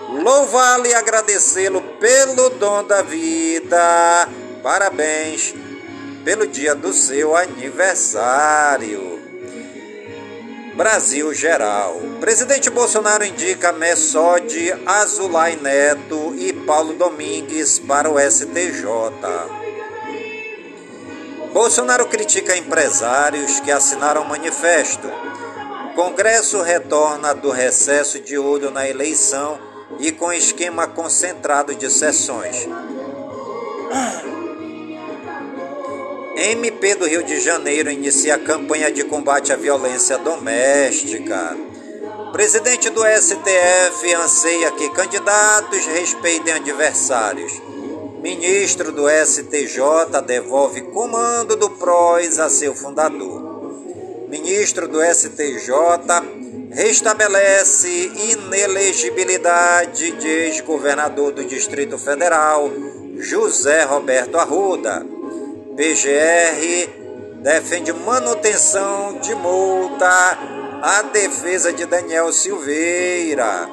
louvá-lo 0.09 0.85
e 0.85 0.93
agradecê-lo 0.93 1.81
pelo 1.99 2.49
dom 2.51 2.83
da 2.83 3.01
vida. 3.01 4.29
Parabéns 4.61 5.55
pelo 6.23 6.47
dia 6.47 6.75
do 6.75 6.93
seu 6.93 7.35
aniversário. 7.35 9.22
Brasil 10.75 11.31
Geral. 11.35 12.01
Presidente 12.19 12.69
Bolsonaro 12.69 13.23
indica 13.23 13.71
Messode, 13.71 14.73
Azulay 14.85 15.55
Neto 15.55 16.33
e 16.35 16.51
Paulo 16.51 16.93
Domingues 16.93 17.77
para 17.77 18.09
o 18.09 18.19
STJ. 18.19 18.83
Bolsonaro 21.53 22.07
critica 22.07 22.57
empresários 22.57 23.59
que 23.59 23.71
assinaram 23.71 24.25
manifesto. 24.25 25.07
Congresso 25.95 26.59
retorna 26.63 27.35
do 27.35 27.51
recesso 27.51 28.19
de 28.19 28.35
olho 28.39 28.71
na 28.71 28.89
eleição 28.89 29.59
e 29.99 30.11
com 30.11 30.33
esquema 30.33 30.87
concentrado 30.87 31.75
de 31.75 31.91
sessões. 31.91 32.67
MP 36.35 36.95
do 36.95 37.05
Rio 37.05 37.23
de 37.23 37.39
Janeiro 37.39 37.91
inicia 37.91 38.39
campanha 38.39 38.91
de 38.91 39.03
combate 39.03 39.53
à 39.53 39.55
violência 39.55 40.17
doméstica. 40.17 41.55
Presidente 42.31 42.89
do 42.89 43.01
STF 43.05 44.15
anseia 44.15 44.71
que 44.71 44.89
candidatos 44.89 45.85
respeitem 45.85 46.55
adversários. 46.55 47.61
Ministro 48.23 48.91
do 48.91 49.07
STJ 49.07 50.21
devolve 50.25 50.81
comando 50.81 51.55
do 51.55 51.69
PROS 51.69 52.39
a 52.39 52.49
seu 52.49 52.73
fundador. 52.73 54.27
Ministro 54.27 54.87
do 54.87 55.03
STJ 55.03 55.71
restabelece 56.71 58.11
inelegibilidade 58.31 60.11
de 60.13 60.27
ex-governador 60.27 61.31
do 61.31 61.45
Distrito 61.45 61.99
Federal, 61.99 62.71
José 63.17 63.83
Roberto 63.83 64.39
Arruda. 64.39 65.12
PGR 65.75 67.41
defende 67.41 67.91
manutenção 67.91 69.17
de 69.19 69.33
multa 69.33 70.37
à 70.83 71.01
defesa 71.11 71.73
de 71.73 71.83
Daniel 71.87 72.31
Silveira. 72.31 73.67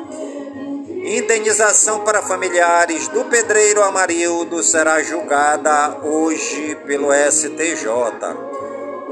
Indenização 1.04 2.00
para 2.00 2.22
familiares 2.22 3.06
do 3.08 3.26
pedreiro 3.26 3.82
Amarildo 3.82 4.62
será 4.62 5.02
julgada 5.02 5.98
hoje 6.02 6.74
pelo 6.86 7.08
STJ. 7.12 7.86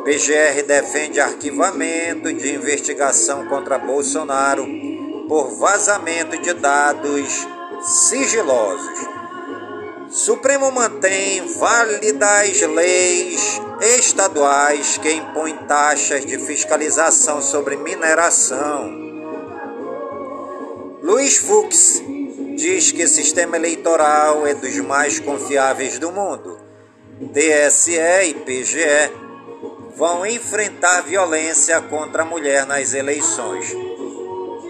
PGR 0.04 0.62
defende 0.66 1.20
arquivamento 1.20 2.32
de 2.32 2.54
investigação 2.54 3.46
contra 3.48 3.78
Bolsonaro 3.78 4.66
por 5.28 5.58
vazamento 5.58 6.38
de 6.40 6.54
dados 6.54 7.46
sigilosos. 7.82 9.17
Supremo 10.10 10.70
mantém 10.72 11.46
válidas 11.58 12.62
leis 12.62 13.60
estaduais 13.98 14.96
que 14.96 15.12
impõem 15.12 15.54
taxas 15.66 16.24
de 16.24 16.38
fiscalização 16.38 17.42
sobre 17.42 17.76
mineração. 17.76 18.90
Luiz 21.02 21.36
Fux 21.36 22.02
diz 22.56 22.90
que 22.90 23.04
o 23.04 23.08
sistema 23.08 23.56
eleitoral 23.56 24.46
é 24.46 24.54
dos 24.54 24.76
mais 24.78 25.20
confiáveis 25.20 25.98
do 25.98 26.10
mundo. 26.10 26.58
TSE 27.32 27.98
e 28.28 28.34
PGE 28.34 29.12
vão 29.94 30.24
enfrentar 30.24 31.02
violência 31.02 31.82
contra 31.82 32.22
a 32.22 32.26
mulher 32.26 32.64
nas 32.64 32.94
eleições. 32.94 33.76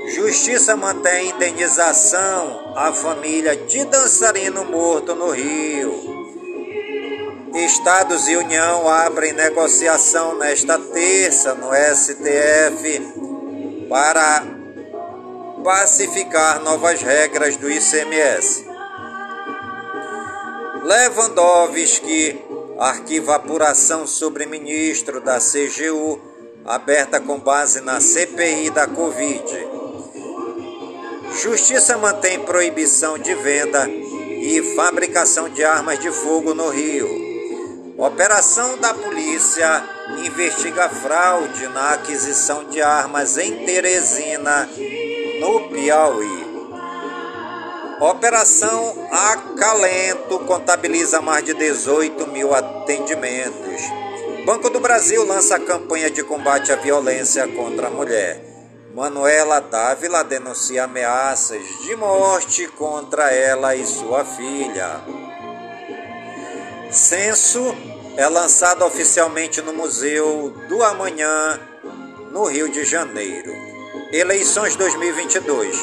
Justiça 0.08 0.74
mantém 0.74 1.30
indenização 1.30 2.67
à 2.78 2.92
família 2.92 3.56
de 3.56 3.84
dançarino 3.86 4.64
morto 4.64 5.12
no 5.16 5.30
Rio. 5.30 5.92
Estados 7.52 8.28
e 8.28 8.36
União 8.36 8.88
abrem 8.88 9.32
negociação 9.32 10.38
nesta 10.38 10.78
terça 10.78 11.54
no 11.54 11.70
STF 11.74 13.02
para 13.88 14.44
pacificar 15.64 16.60
novas 16.60 17.02
regras 17.02 17.56
do 17.56 17.68
ICMS. 17.68 18.64
Lewandowski 20.84 22.40
arquiva 22.78 23.34
apuração 23.34 24.06
sobre 24.06 24.46
ministro 24.46 25.20
da 25.20 25.38
CGU 25.40 26.20
aberta 26.64 27.18
com 27.18 27.40
base 27.40 27.80
na 27.80 28.00
CPI 28.00 28.70
da 28.70 28.86
Covid. 28.86 29.77
Justiça 31.42 31.96
mantém 31.96 32.40
proibição 32.40 33.16
de 33.16 33.32
venda 33.32 33.88
e 33.88 34.74
fabricação 34.74 35.48
de 35.48 35.62
armas 35.62 36.00
de 36.00 36.10
fogo 36.10 36.52
no 36.52 36.68
Rio. 36.68 37.08
Operação 37.96 38.76
da 38.78 38.92
polícia 38.92 39.84
investiga 40.24 40.88
fraude 40.88 41.68
na 41.68 41.90
aquisição 41.92 42.64
de 42.64 42.82
armas 42.82 43.38
em 43.38 43.64
Teresina, 43.64 44.68
no 45.38 45.68
Piauí. 45.68 46.48
Operação 48.00 49.08
Acalento 49.12 50.40
contabiliza 50.40 51.20
mais 51.20 51.44
de 51.44 51.54
18 51.54 52.26
mil 52.26 52.52
atendimentos. 52.52 53.82
Banco 54.44 54.68
do 54.70 54.80
Brasil 54.80 55.24
lança 55.24 55.56
campanha 55.60 56.10
de 56.10 56.24
combate 56.24 56.72
à 56.72 56.76
violência 56.76 57.46
contra 57.46 57.86
a 57.86 57.90
mulher. 57.90 58.47
Manuela 58.98 59.60
Dávila 59.60 60.24
denuncia 60.24 60.82
ameaças 60.82 61.62
de 61.84 61.94
morte 61.94 62.66
contra 62.66 63.32
ela 63.32 63.76
e 63.76 63.86
sua 63.86 64.24
filha. 64.24 65.00
Censo 66.90 67.76
é 68.16 68.28
lançado 68.28 68.84
oficialmente 68.84 69.62
no 69.62 69.72
Museu 69.72 70.52
do 70.68 70.82
Amanhã, 70.82 71.60
no 72.32 72.42
Rio 72.46 72.68
de 72.68 72.84
Janeiro. 72.84 73.52
Eleições 74.12 74.74
2022. 74.74 75.78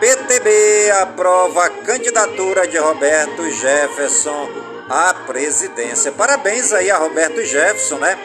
PTB 0.00 0.90
aprova 1.02 1.66
a 1.66 1.70
candidatura 1.70 2.66
de 2.66 2.78
Roberto 2.78 3.50
Jefferson 3.50 4.48
à 4.88 5.12
presidência. 5.26 6.10
Parabéns 6.12 6.72
aí 6.72 6.90
a 6.90 6.96
Roberto 6.96 7.44
Jefferson, 7.44 7.98
né? 7.98 8.18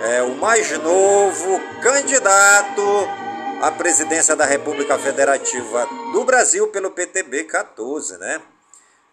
É 0.00 0.22
o 0.22 0.36
mais 0.36 0.70
novo 0.78 1.60
candidato 1.82 3.27
a 3.60 3.70
presidência 3.72 4.36
da 4.36 4.44
República 4.44 4.98
Federativa 4.98 5.86
do 6.12 6.24
Brasil 6.24 6.68
pelo 6.68 6.90
PTB 6.90 7.44
14, 7.44 8.16
né? 8.18 8.40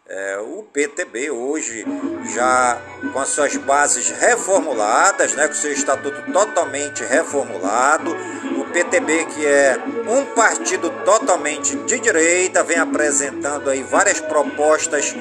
É, 0.07 0.37
o 0.37 0.61
PTB 0.71 1.31
hoje 1.31 1.83
já 2.31 2.79
com 3.11 3.19
as 3.19 3.29
suas 3.29 3.57
bases 3.57 4.11
reformuladas, 4.11 5.33
né, 5.33 5.47
com 5.47 5.55
seu 5.55 5.71
estatuto 5.71 6.31
totalmente 6.31 7.03
reformulado, 7.03 8.15
o 8.55 8.65
PTB 8.71 9.25
que 9.25 9.47
é 9.47 9.79
um 10.07 10.23
partido 10.35 10.91
totalmente 11.03 11.75
de 11.75 11.99
direita 11.99 12.63
vem 12.63 12.77
apresentando 12.77 13.67
aí 13.67 13.81
várias 13.81 14.19
propostas 14.19 15.15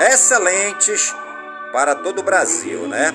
excelentes 0.00 1.14
para 1.70 1.94
todo 1.94 2.18
o 2.18 2.24
Brasil, 2.24 2.88
né? 2.88 3.14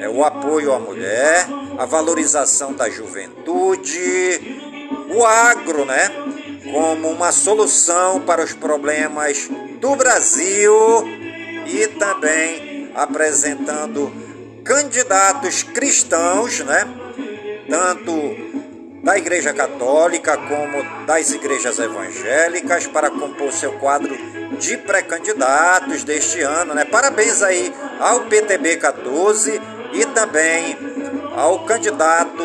É 0.00 0.08
o 0.08 0.24
apoio 0.24 0.72
à 0.72 0.78
mulher, 0.78 1.46
a 1.78 1.84
valorização 1.84 2.72
da 2.72 2.88
juventude, 2.88 4.88
o 5.14 5.26
agro, 5.26 5.84
né? 5.84 6.10
Como 6.72 7.10
uma 7.10 7.30
solução 7.30 8.22
para 8.22 8.42
os 8.42 8.54
problemas 8.54 9.50
do 9.78 9.94
Brasil 9.96 10.74
e 11.66 11.86
também 11.98 12.90
apresentando 12.94 14.10
candidatos 14.64 15.64
cristãos, 15.64 16.60
né? 16.60 16.88
Tanto 17.68 18.12
da 19.04 19.18
Igreja 19.18 19.52
Católica 19.52 20.34
como 20.36 21.04
das 21.04 21.30
igrejas 21.30 21.78
evangélicas 21.78 22.86
para 22.86 23.10
compor 23.10 23.52
seu 23.52 23.72
quadro 23.72 24.16
de 24.58 24.78
pré-candidatos 24.78 26.04
deste 26.04 26.40
ano, 26.40 26.72
né? 26.72 26.86
Parabéns 26.86 27.42
aí 27.42 27.70
ao 27.98 28.22
PTB 28.22 28.78
14 28.78 29.60
e 29.92 30.06
também 30.06 30.76
ao 31.34 31.64
candidato 31.64 32.42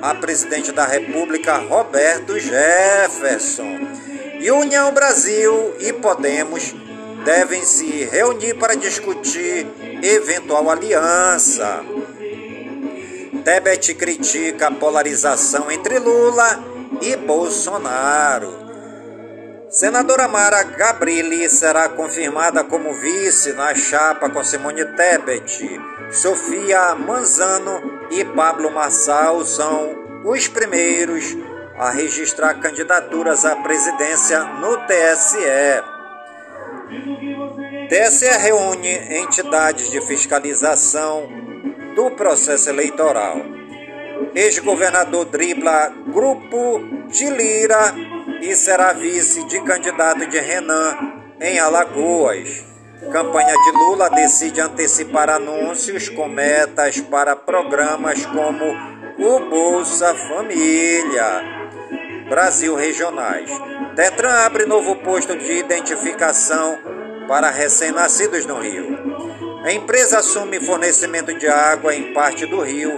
a 0.00 0.14
presidente 0.14 0.72
da 0.72 0.84
República, 0.84 1.56
Roberto 1.58 2.38
Jefferson. 2.38 3.78
E 4.40 4.50
União 4.50 4.92
Brasil 4.92 5.74
e 5.78 5.92
Podemos 5.92 6.74
devem 7.24 7.64
se 7.64 8.04
reunir 8.04 8.54
para 8.54 8.74
discutir 8.74 9.66
eventual 10.02 10.68
aliança. 10.68 11.84
Tebet 13.44 13.94
critica 13.94 14.68
a 14.68 14.72
polarização 14.72 15.70
entre 15.70 15.98
Lula 15.98 16.62
e 17.00 17.16
Bolsonaro. 17.16 18.61
Senadora 19.72 20.28
Mara 20.28 20.62
Gabrilli 20.64 21.48
será 21.48 21.88
confirmada 21.88 22.62
como 22.62 22.92
vice 22.92 23.54
na 23.54 23.74
chapa 23.74 24.28
com 24.28 24.44
Simone 24.44 24.84
Tebet. 24.84 25.80
Sofia 26.10 26.94
Manzano 26.94 28.06
e 28.10 28.22
Pablo 28.22 28.70
Marçal 28.70 29.42
são 29.46 29.96
os 30.26 30.46
primeiros 30.46 31.34
a 31.78 31.88
registrar 31.88 32.60
candidaturas 32.60 33.46
à 33.46 33.56
presidência 33.56 34.44
no 34.44 34.76
TSE. 34.86 35.38
TSE 37.88 38.28
reúne 38.28 38.92
entidades 39.20 39.90
de 39.90 40.02
fiscalização 40.02 41.30
do 41.96 42.10
processo 42.10 42.68
eleitoral. 42.68 43.38
Ex-governador 44.34 45.24
dribla 45.24 45.94
grupo 46.12 46.78
de 47.08 47.30
Lira 47.30 47.94
e 48.42 48.56
será 48.56 48.92
vice 48.92 49.44
de 49.44 49.60
candidato 49.60 50.26
de 50.26 50.38
Renan 50.38 50.98
em 51.40 51.60
Alagoas. 51.60 52.64
Campanha 53.12 53.54
de 53.54 53.70
Lula 53.70 54.10
decide 54.10 54.60
antecipar 54.60 55.30
anúncios 55.30 56.08
com 56.08 56.28
metas 56.28 57.00
para 57.00 57.36
programas 57.36 58.26
como 58.26 58.64
o 59.18 59.40
Bolsa 59.48 60.12
Família. 60.14 61.62
Brasil 62.28 62.74
Regionais. 62.74 63.50
Detran 63.94 64.32
abre 64.44 64.66
novo 64.66 64.96
posto 64.96 65.36
de 65.36 65.52
identificação 65.52 66.78
para 67.28 67.48
recém-nascidos 67.48 68.44
no 68.44 68.58
Rio. 68.58 68.98
A 69.64 69.72
empresa 69.72 70.18
assume 70.18 70.58
fornecimento 70.58 71.32
de 71.34 71.46
água 71.46 71.94
em 71.94 72.12
parte 72.12 72.44
do 72.46 72.60
Rio 72.60 72.92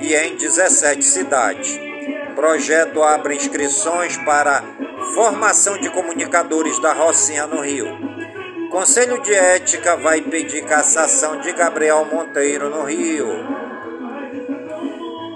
e 0.00 0.14
em 0.14 0.36
17 0.36 1.02
cidades. 1.02 1.91
Projeto 2.34 3.02
abre 3.02 3.36
inscrições 3.36 4.16
para 4.18 4.62
formação 5.14 5.78
de 5.78 5.90
comunicadores 5.90 6.80
da 6.80 6.92
Rocinha 6.92 7.46
no 7.46 7.60
Rio. 7.60 7.86
Conselho 8.70 9.20
de 9.20 9.34
Ética 9.34 9.96
vai 9.96 10.22
pedir 10.22 10.64
cassação 10.64 11.40
de 11.40 11.52
Gabriel 11.52 12.06
Monteiro 12.06 12.70
no 12.70 12.84
Rio. 12.84 13.28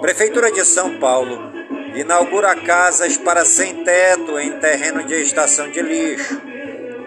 Prefeitura 0.01 0.51
de 0.51 0.65
São 0.65 0.99
Paulo 0.99 1.53
inaugura 1.95 2.55
casas 2.57 3.17
para 3.17 3.45
sem 3.45 3.85
teto 3.85 4.39
em 4.39 4.59
terreno 4.59 5.05
de 5.05 5.15
estação 5.21 5.71
de 5.71 5.81
lixo. 5.83 6.41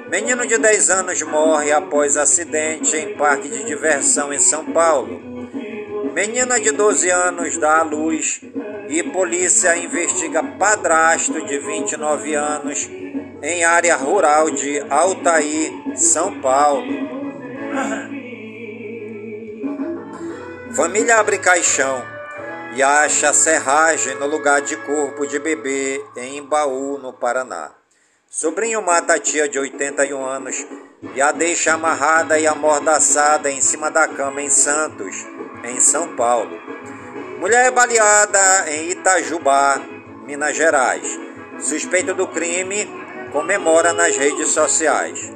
Menino 0.10 0.46
de 0.48 0.58
10 0.58 0.90
anos 0.90 1.22
morre 1.22 1.72
após 1.72 2.18
acidente 2.18 2.98
em 2.98 3.16
parque 3.16 3.48
de 3.48 3.64
diversão 3.64 4.34
em 4.34 4.40
São 4.40 4.66
Paulo. 4.66 5.22
Menina 6.14 6.60
de 6.60 6.72
12 6.72 7.10
anos 7.10 7.58
dá 7.58 7.80
à 7.80 7.84
luz 7.84 8.42
e 8.90 9.04
polícia 9.04 9.78
investiga 9.78 10.42
padrasto 10.42 11.46
de 11.46 11.60
29 11.60 12.34
anos 12.34 12.90
em 13.42 13.64
área 13.64 13.96
rural 13.96 14.50
de 14.50 14.80
Altaí, 14.90 15.72
São 15.96 16.42
Paulo. 16.42 16.92
Família 20.76 21.18
abre 21.18 21.38
caixão 21.38 22.04
e 22.76 22.82
acha 22.82 23.32
serragem 23.32 24.16
no 24.16 24.26
lugar 24.26 24.62
de 24.62 24.76
corpo 24.78 25.28
de 25.28 25.38
bebê 25.38 26.04
em 26.18 26.38
Imbaú, 26.38 26.98
no 26.98 27.14
Paraná. 27.14 27.72
Sobrinho 28.28 28.82
mata 28.82 29.14
a 29.14 29.20
tia 29.20 29.48
de 29.48 29.60
81 29.60 30.26
anos 30.26 30.66
e 31.16 31.22
a 31.22 31.32
deixa 31.32 31.74
amarrada 31.74 32.40
e 32.40 32.48
amordaçada 32.48 33.52
em 33.52 33.62
cima 33.62 33.92
da 33.92 34.08
cama 34.08 34.42
em 34.42 34.50
Santos, 34.50 35.16
em 35.64 35.80
São 35.80 36.16
Paulo. 36.16 36.69
Mulher 37.40 37.68
é 37.68 37.72
baleada 37.72 38.66
em 38.70 38.90
Itajubá, 38.90 39.82
Minas 40.26 40.58
Gerais. 40.58 41.18
Suspeito 41.58 42.14
do 42.14 42.28
crime 42.28 42.86
comemora 43.32 43.94
nas 43.94 44.14
redes 44.18 44.50
sociais. 44.50 45.32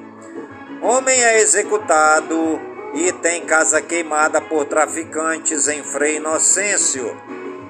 Homem 0.81 1.23
é 1.23 1.39
executado 1.39 2.59
e 2.93 3.09
tem 3.13 3.45
casa 3.45 3.81
queimada 3.81 4.41
por 4.41 4.65
traficantes 4.65 5.69
em 5.69 5.81
Frei 5.81 6.17
Inocêncio, 6.17 7.17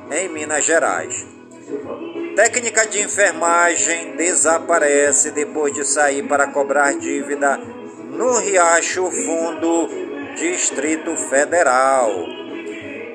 em 0.10 0.28
Minas 0.30 0.66
Gerais. 0.66 1.28
Técnica 2.36 2.88
de 2.88 3.04
enfermagem 3.04 4.16
desaparece 4.16 5.30
depois 5.30 5.76
de 5.76 5.86
sair 5.86 6.24
para 6.24 6.48
cobrar 6.48 6.96
dívida 6.96 7.58
no 7.58 8.40
Riacho 8.40 9.12
Fundo, 9.12 9.88
Distrito 10.36 11.16
Federal. 11.16 12.43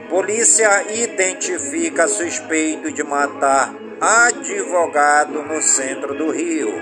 Polícia 0.08 0.90
identifica 0.90 2.08
suspeito 2.08 2.90
de 2.90 3.04
matar 3.04 3.74
advogado 4.00 5.42
no 5.42 5.60
centro 5.60 6.14
do 6.14 6.30
Rio. 6.30 6.72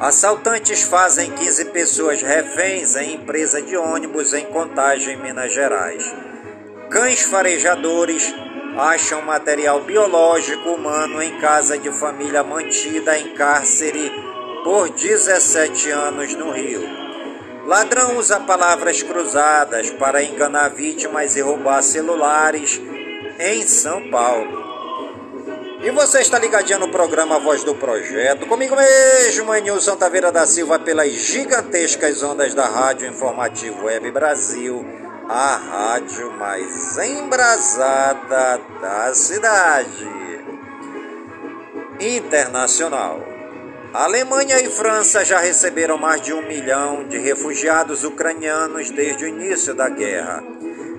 Assaltantes 0.00 0.82
fazem 0.82 1.30
15 1.30 1.66
pessoas 1.66 2.22
reféns 2.22 2.96
em 2.96 3.14
empresa 3.14 3.62
de 3.62 3.76
ônibus 3.76 4.34
em 4.34 4.46
Contagem, 4.46 5.16
Minas 5.16 5.52
Gerais. 5.52 6.04
Cães 6.90 7.22
farejadores 7.22 8.34
acham 8.76 9.22
material 9.22 9.80
biológico 9.82 10.70
humano 10.70 11.22
em 11.22 11.38
casa 11.38 11.78
de 11.78 11.90
família 11.92 12.42
mantida 12.42 13.16
em 13.16 13.34
cárcere 13.34 14.10
por 14.64 14.88
17 14.90 15.90
anos 15.90 16.34
no 16.34 16.50
Rio. 16.50 17.07
Ladrão 17.68 18.16
usa 18.16 18.40
palavras 18.40 19.02
cruzadas 19.02 19.90
para 19.90 20.22
enganar 20.22 20.70
vítimas 20.70 21.36
e 21.36 21.42
roubar 21.42 21.82
celulares 21.82 22.80
em 23.38 23.62
São 23.66 24.08
Paulo. 24.10 24.66
E 25.82 25.90
você 25.90 26.20
está 26.20 26.38
ligadinho 26.38 26.78
no 26.78 26.88
programa 26.88 27.38
Voz 27.38 27.62
do 27.64 27.74
Projeto, 27.74 28.46
comigo 28.46 28.74
mesmo, 28.74 29.52
Nilson 29.52 29.96
Taveira 29.96 30.32
da 30.32 30.46
Silva, 30.46 30.78
pelas 30.78 31.12
gigantescas 31.12 32.22
ondas 32.22 32.54
da 32.54 32.64
Rádio 32.64 33.06
Informativo 33.06 33.84
Web 33.84 34.12
Brasil, 34.12 34.82
a 35.28 35.56
rádio 35.56 36.32
mais 36.38 36.96
embrasada 36.96 38.62
da 38.80 39.12
cidade. 39.12 40.08
Internacional. 42.00 43.27
Alemanha 43.92 44.60
e 44.60 44.68
França 44.68 45.24
já 45.24 45.38
receberam 45.40 45.96
mais 45.96 46.20
de 46.20 46.32
um 46.32 46.42
milhão 46.42 47.04
de 47.08 47.16
refugiados 47.16 48.04
ucranianos 48.04 48.90
desde 48.90 49.24
o 49.24 49.28
início 49.28 49.74
da 49.74 49.88
guerra. 49.88 50.44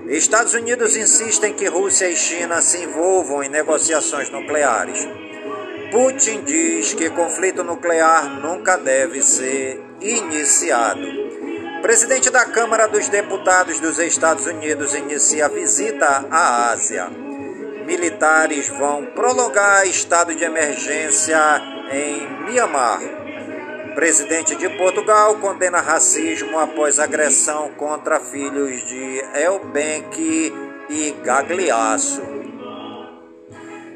Estados 0.08 0.54
Unidos 0.54 0.96
insistem 0.96 1.54
que 1.54 1.68
Rússia 1.68 2.10
e 2.10 2.16
China 2.16 2.60
se 2.60 2.82
envolvam 2.82 3.44
em 3.44 3.48
negociações 3.48 4.28
nucleares. 4.30 5.06
Putin 5.92 6.42
diz 6.42 6.92
que 6.92 7.08
conflito 7.10 7.62
nuclear 7.62 8.28
nunca 8.40 8.76
deve 8.76 9.22
ser 9.22 9.80
iniciado. 10.00 11.06
Presidente 11.82 12.28
da 12.28 12.44
Câmara 12.44 12.88
dos 12.88 13.08
Deputados 13.08 13.78
dos 13.78 14.00
Estados 14.00 14.46
Unidos 14.46 14.94
inicia 14.94 15.48
visita 15.48 16.26
à 16.28 16.70
Ásia. 16.70 17.29
Militares 17.90 18.68
vão 18.68 19.04
prolongar 19.04 19.84
estado 19.84 20.32
de 20.32 20.44
emergência 20.44 21.36
em 21.90 22.44
Mianmar. 22.44 23.00
Presidente 23.96 24.54
de 24.54 24.68
Portugal 24.78 25.34
condena 25.40 25.80
racismo 25.80 26.56
após 26.60 27.00
agressão 27.00 27.70
contra 27.70 28.20
filhos 28.20 28.86
de 28.86 29.24
Elbenck 29.34 30.54
e 30.88 31.10
Gagliasso. 31.24 32.22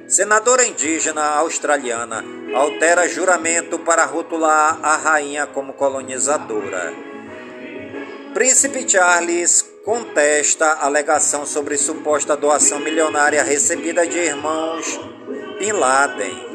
Senadora 0.08 0.66
indígena 0.66 1.22
australiana 1.36 2.24
altera 2.52 3.08
juramento 3.08 3.78
para 3.78 4.04
rotular 4.04 4.76
a 4.82 4.96
rainha 4.96 5.46
como 5.46 5.72
colonizadora. 5.72 6.92
Príncipe 8.34 8.90
Charles 8.90 9.72
contesta 9.84 10.78
alegação 10.80 11.44
sobre 11.44 11.76
suposta 11.76 12.34
doação 12.34 12.80
milionária 12.80 13.42
recebida 13.42 14.06
de 14.06 14.18
irmãos 14.18 14.98
Bin 15.58 15.72
Laden. 15.72 16.54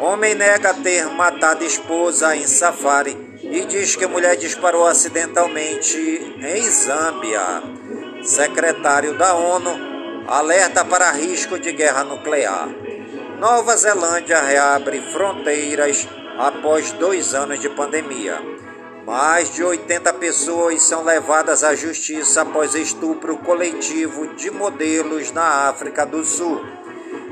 Homem 0.00 0.34
nega 0.34 0.72
ter 0.74 1.06
matado 1.06 1.64
esposa 1.64 2.36
em 2.36 2.46
safari 2.46 3.16
e 3.42 3.64
diz 3.64 3.96
que 3.96 4.06
mulher 4.06 4.36
disparou 4.36 4.86
acidentalmente 4.86 5.98
em 5.98 6.62
Zâmbia. 6.70 7.62
Secretário 8.22 9.18
da 9.18 9.34
ONU 9.34 10.24
alerta 10.28 10.84
para 10.84 11.10
risco 11.10 11.58
de 11.58 11.72
guerra 11.72 12.04
nuclear. 12.04 12.68
Nova 13.40 13.76
Zelândia 13.76 14.40
reabre 14.40 15.00
fronteiras 15.12 16.06
após 16.38 16.92
dois 16.92 17.34
anos 17.34 17.58
de 17.60 17.68
pandemia. 17.68 18.53
Mais 19.06 19.50
de 19.50 19.62
80 19.62 20.14
pessoas 20.14 20.82
são 20.82 21.04
levadas 21.04 21.62
à 21.62 21.74
justiça 21.74 22.40
após 22.40 22.74
estupro 22.74 23.36
coletivo 23.38 24.28
de 24.34 24.50
modelos 24.50 25.30
na 25.30 25.68
África 25.68 26.06
do 26.06 26.24
Sul. 26.24 26.64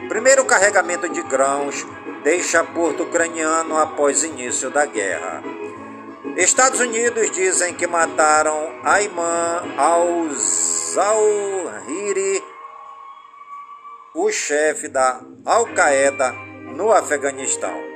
Primeiro 0.08 0.44
carregamento 0.44 1.08
de 1.08 1.22
grãos 1.22 1.86
deixa 2.22 2.62
porto 2.62 3.04
ucraniano 3.04 3.78
após 3.78 4.22
início 4.22 4.70
da 4.70 4.84
guerra. 4.84 5.42
Estados 6.36 6.80
Unidos 6.80 7.30
dizem 7.30 7.72
que 7.74 7.86
mataram 7.86 8.80
Ayman 8.84 9.74
al-Zawahiri, 9.76 10.42
o 14.14 14.30
chefe 14.30 14.88
da 14.88 15.22
Al-Qaeda 15.44 16.32
no 16.76 16.92
Afeganistão. 16.92 17.91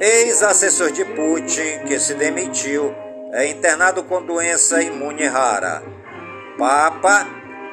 Ex-assessor 0.00 0.92
de 0.92 1.04
Putin, 1.04 1.84
que 1.86 2.00
se 2.00 2.14
demitiu, 2.14 2.94
é 3.32 3.46
internado 3.48 4.02
com 4.02 4.22
doença 4.22 4.82
imune 4.82 5.26
rara. 5.26 5.82
Papa 6.56 7.28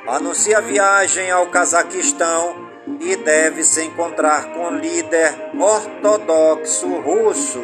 anuncia 0.06 0.60
viagem 0.60 1.32
ao 1.32 1.48
Cazaquistão 1.48 2.68
e 3.00 3.16
deve 3.16 3.64
se 3.64 3.82
encontrar 3.82 4.52
com 4.52 4.72
líder 4.72 5.34
ortodoxo 5.58 7.00
russo. 7.00 7.64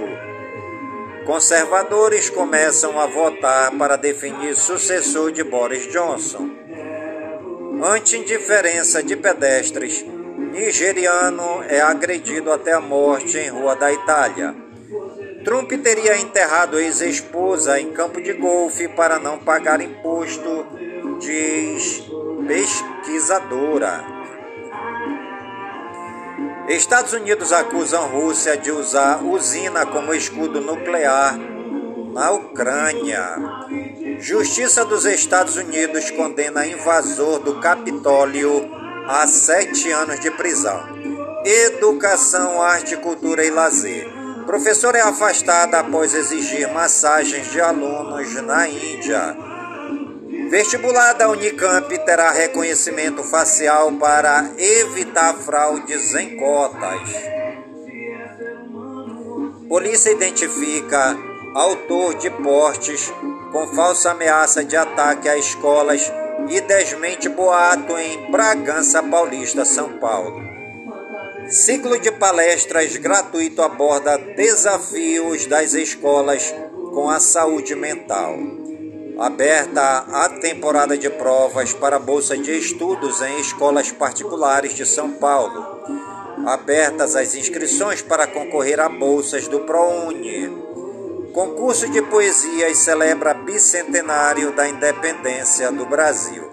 Conservadores 1.25 2.29
começam 2.29 2.97
a 2.97 3.05
votar 3.05 3.69
para 3.71 3.97
definir 3.97 4.55
sucessor 4.55 5.33
de 5.33 5.43
Boris 5.43 5.91
Johnson. 5.91 6.49
Anti-indiferença 7.83 9.03
de 9.03 9.17
pedestres. 9.17 10.05
Nigeriano 10.53 11.63
é 11.67 11.81
agredido 11.81 12.51
até 12.51 12.73
a 12.73 12.79
morte 12.79 13.39
em 13.39 13.49
rua 13.49 13.75
da 13.75 13.91
Itália. 13.91 14.53
Trump 15.43 15.71
teria 15.81 16.15
enterrado 16.15 16.79
ex-esposa 16.79 17.79
em 17.79 17.91
campo 17.91 18.21
de 18.21 18.33
golfe 18.33 18.87
para 18.87 19.17
não 19.17 19.39
pagar 19.39 19.81
imposto, 19.81 20.67
diz 21.19 22.03
pesquisadora. 22.47 24.05
Estados 26.69 27.13
Unidos 27.13 27.51
acusam 27.51 28.07
Rússia 28.09 28.55
de 28.55 28.69
usar 28.69 29.23
usina 29.23 29.87
como 29.87 30.13
escudo 30.13 30.61
nuclear 30.61 31.35
na 32.13 32.29
Ucrânia. 32.29 33.37
Justiça 34.19 34.85
dos 34.85 35.03
Estados 35.05 35.55
Unidos 35.57 36.11
condena 36.11 36.63
invasor 36.63 37.39
do 37.39 37.59
Capitólio 37.59 38.82
a 39.07 39.27
sete 39.27 39.91
anos 39.91 40.19
de 40.19 40.31
prisão. 40.31 40.81
Educação, 41.45 42.61
arte, 42.61 42.95
cultura 42.97 43.45
e 43.45 43.49
lazer. 43.49 44.07
Professor 44.45 44.95
é 44.95 45.01
afastada 45.01 45.79
após 45.79 46.13
exigir 46.13 46.71
massagens 46.71 47.51
de 47.51 47.59
alunos 47.59 48.33
na 48.43 48.67
Índia. 48.67 49.37
Vestibular 50.49 51.13
da 51.13 51.29
Unicamp 51.29 51.97
terá 52.05 52.31
reconhecimento 52.31 53.23
facial 53.23 53.91
para 53.93 54.51
evitar 54.57 55.33
fraudes 55.35 56.13
em 56.15 56.37
cotas. 56.37 57.09
Polícia 59.67 60.11
identifica 60.11 61.17
autor 61.55 62.15
de 62.15 62.29
portes 62.29 63.11
com 63.51 63.67
falsa 63.67 64.11
ameaça 64.11 64.63
de 64.63 64.75
ataque 64.75 65.27
a 65.27 65.37
escolas 65.37 66.11
e 66.49 66.61
desmente 66.61 67.29
boato 67.29 67.97
em 67.97 68.31
Bragança 68.31 69.01
Paulista, 69.01 69.65
São 69.65 69.97
Paulo. 69.99 70.41
Ciclo 71.49 71.99
de 71.99 72.11
palestras 72.11 72.95
gratuito 72.97 73.61
aborda 73.61 74.17
desafios 74.17 75.45
das 75.45 75.73
escolas 75.73 76.53
com 76.93 77.09
a 77.09 77.19
saúde 77.19 77.75
mental. 77.75 78.37
Aberta 79.19 80.05
a 80.11 80.29
temporada 80.29 80.97
de 80.97 81.09
provas 81.09 81.73
para 81.73 81.99
bolsa 81.99 82.37
de 82.37 82.57
estudos 82.57 83.21
em 83.21 83.39
escolas 83.39 83.91
particulares 83.91 84.73
de 84.73 84.85
São 84.85 85.11
Paulo. 85.11 85.83
Abertas 86.45 87.15
as 87.15 87.35
inscrições 87.35 88.01
para 88.01 88.25
concorrer 88.25 88.79
a 88.79 88.89
bolsas 88.89 89.47
do 89.47 89.59
ProUni. 89.61 90.62
Concurso 91.33 91.89
de 91.89 91.99
poesias 92.03 92.77
celebra 92.77 93.33
bicentenário 93.33 94.51
da 94.51 94.69
independência 94.69 95.71
do 95.71 95.83
Brasil. 95.83 96.47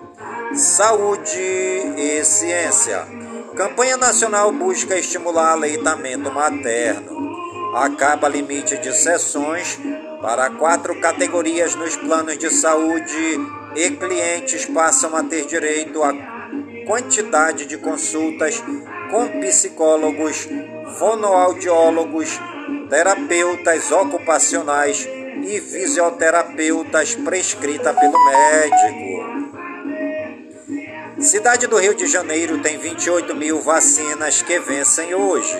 Saúde 0.54 1.38
e 1.38 2.24
ciência. 2.24 3.06
Campanha 3.54 3.98
nacional 3.98 4.50
busca 4.50 4.96
estimular 4.98 5.52
aleitamento 5.52 6.32
materno. 6.32 7.30
Acaba 7.76 8.26
limite 8.26 8.78
de 8.78 8.90
sessões 8.96 9.78
para 10.22 10.48
quatro 10.48 10.98
categorias 10.98 11.74
nos 11.74 11.94
planos 11.96 12.38
de 12.38 12.48
saúde 12.48 13.38
e 13.76 13.90
clientes 13.90 14.64
passam 14.64 15.14
a 15.14 15.22
ter 15.22 15.44
direito 15.44 16.02
a 16.02 16.14
quantidade 16.86 17.66
de 17.66 17.76
consultas 17.76 18.64
com 19.10 19.28
psicólogos, 19.40 20.48
fonoaudiólogos, 20.98 22.40
terapeutas 22.90 23.90
ocupacionais 23.92 25.08
e 25.44 25.60
fisioterapeutas 25.60 27.14
prescrita 27.14 27.94
pelo 27.94 28.18
médico. 28.24 29.30
Cidade 31.20 31.68
do 31.68 31.78
Rio 31.78 31.94
de 31.94 32.06
Janeiro 32.08 32.58
tem 32.58 32.78
28 32.78 33.36
mil 33.36 33.60
vacinas 33.60 34.42
que 34.42 34.58
vencem 34.58 35.14
hoje. 35.14 35.56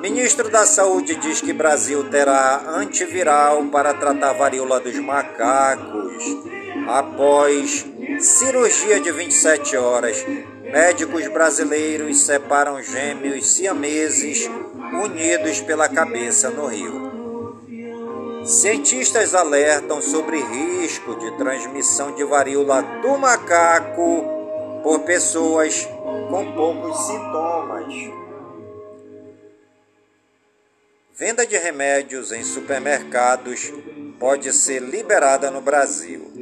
Ministro 0.00 0.48
da 0.48 0.64
Saúde 0.64 1.16
diz 1.16 1.42
que 1.42 1.52
Brasil 1.52 2.08
terá 2.08 2.62
antiviral 2.66 3.64
para 3.66 3.92
tratar 3.92 4.32
varíola 4.32 4.80
dos 4.80 4.98
macacos. 5.00 6.24
Após 6.86 7.84
cirurgia 8.20 9.00
de 9.00 9.12
27 9.12 9.76
horas, 9.76 10.24
médicos 10.62 11.26
brasileiros 11.28 12.20
separam 12.20 12.82
gêmeos 12.82 13.46
siameses 13.50 14.48
unidos 14.92 15.60
pela 15.60 15.88
cabeça 15.88 16.50
no 16.50 16.66
Rio. 16.66 17.08
Cientistas 18.44 19.34
alertam 19.34 20.00
sobre 20.00 20.40
risco 20.40 21.14
de 21.16 21.36
transmissão 21.36 22.14
de 22.14 22.24
varíola 22.24 22.80
do 23.02 23.18
macaco 23.18 24.24
por 24.82 25.00
pessoas 25.00 25.86
com 26.30 26.52
poucos 26.52 27.06
sintomas. 27.06 27.94
Venda 31.14 31.46
de 31.46 31.58
remédios 31.58 32.32
em 32.32 32.42
supermercados 32.42 33.72
pode 34.18 34.52
ser 34.52 34.80
liberada 34.80 35.50
no 35.50 35.60
Brasil. 35.60 36.32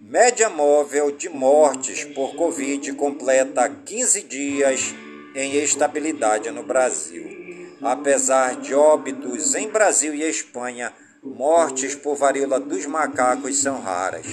Média 0.00 0.50
móvel 0.50 1.10
de 1.10 1.28
mortes 1.28 2.04
por 2.04 2.34
Covid 2.34 2.92
completa 2.94 3.68
15 3.68 4.22
dias 4.22 4.94
em 5.34 5.56
estabilidade 5.56 6.50
no 6.50 6.62
Brasil. 6.62 7.76
Apesar 7.82 8.56
de 8.56 8.74
óbitos 8.74 9.54
em 9.54 9.68
Brasil 9.68 10.14
e 10.14 10.22
Espanha, 10.22 10.92
mortes 11.22 11.94
por 11.94 12.16
varíola 12.16 12.60
dos 12.60 12.86
macacos 12.86 13.58
são 13.58 13.80
raras. 13.80 14.26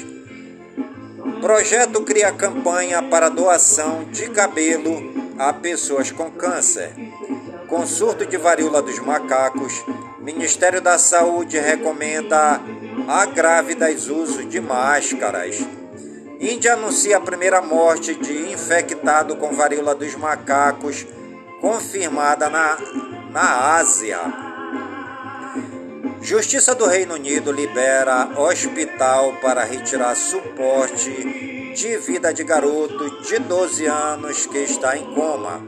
Projeto 1.41 2.03
cria 2.03 2.31
campanha 2.31 3.01
para 3.01 3.29
doação 3.29 4.03
de 4.05 4.29
cabelo 4.29 5.33
a 5.37 5.53
pessoas 5.53 6.11
com 6.11 6.29
câncer. 6.29 6.91
Com 7.67 7.85
surto 7.87 8.25
de 8.25 8.37
varíola 8.37 8.81
dos 8.81 8.99
macacos, 8.99 9.73
Ministério 10.19 10.81
da 10.81 10.97
Saúde 10.97 11.57
recomenda 11.57 12.61
a 13.07 13.25
grávidas 13.25 14.09
uso 14.09 14.43
de 14.45 14.59
máscaras. 14.59 15.57
Índia 16.39 16.73
anuncia 16.73 17.17
a 17.17 17.21
primeira 17.21 17.61
morte 17.61 18.15
de 18.15 18.53
infectado 18.53 19.35
com 19.35 19.51
varíola 19.51 19.93
dos 19.93 20.15
macacos, 20.15 21.05
confirmada 21.59 22.49
na, 22.49 22.77
na 23.29 23.75
Ásia. 23.75 24.17
Justiça 26.21 26.73
do 26.73 26.85
Reino 26.85 27.15
Unido 27.15 27.51
libera 27.51 28.39
hospital 28.39 29.33
para 29.41 29.65
retirar 29.65 30.15
suporte 30.15 31.73
de 31.75 31.97
vida 31.97 32.33
de 32.33 32.45
garoto 32.45 33.21
de 33.21 33.39
12 33.39 33.85
anos 33.87 34.45
que 34.45 34.59
está 34.59 34.95
em 34.95 35.13
coma. 35.13 35.61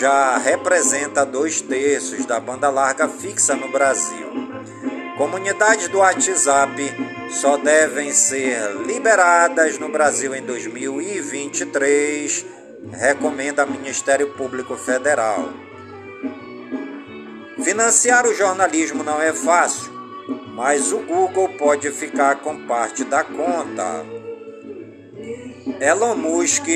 já 0.00 0.36
representa 0.38 1.24
dois 1.24 1.60
terços 1.60 2.26
da 2.26 2.40
banda 2.40 2.68
larga 2.68 3.08
fixa 3.08 3.54
no 3.54 3.70
Brasil. 3.70 4.51
Comunidades 5.16 5.88
do 5.88 5.98
WhatsApp 5.98 6.72
só 7.30 7.58
devem 7.58 8.12
ser 8.12 8.74
liberadas 8.86 9.78
no 9.78 9.90
Brasil 9.90 10.34
em 10.34 10.42
2023, 10.42 12.46
recomenda 12.92 13.66
Ministério 13.66 14.32
Público 14.32 14.74
Federal. 14.74 15.50
Financiar 17.62 18.26
o 18.26 18.34
jornalismo 18.34 19.04
não 19.04 19.20
é 19.20 19.34
fácil, 19.34 19.92
mas 20.54 20.92
o 20.92 21.00
Google 21.00 21.50
pode 21.58 21.90
ficar 21.90 22.36
com 22.36 22.66
parte 22.66 23.04
da 23.04 23.22
conta. 23.22 24.06
Elon 25.78 26.16
Musk 26.16 26.66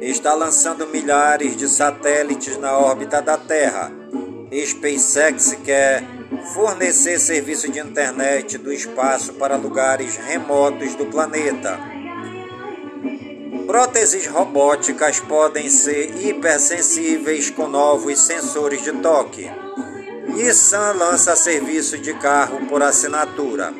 está 0.00 0.34
lançando 0.34 0.88
milhares 0.88 1.56
de 1.56 1.68
satélites 1.68 2.56
na 2.56 2.76
órbita 2.76 3.22
da 3.22 3.38
Terra. 3.38 3.92
SpaceX 4.52 5.54
quer 5.64 6.19
fornecer 6.54 7.18
serviço 7.18 7.70
de 7.70 7.78
internet 7.78 8.58
do 8.58 8.72
espaço 8.72 9.34
para 9.34 9.56
lugares 9.56 10.16
remotos 10.16 10.94
do 10.94 11.06
planeta. 11.06 11.78
Próteses 13.66 14.26
robóticas 14.26 15.20
podem 15.20 15.70
ser 15.70 16.26
hipersensíveis 16.26 17.50
com 17.50 17.68
novos 17.68 18.18
sensores 18.18 18.82
de 18.82 18.92
toque. 18.94 19.48
Nissan 20.28 20.92
lança 20.92 21.36
serviço 21.36 21.98
de 21.98 22.12
carro 22.14 22.66
por 22.66 22.82
assinatura. 22.82 23.72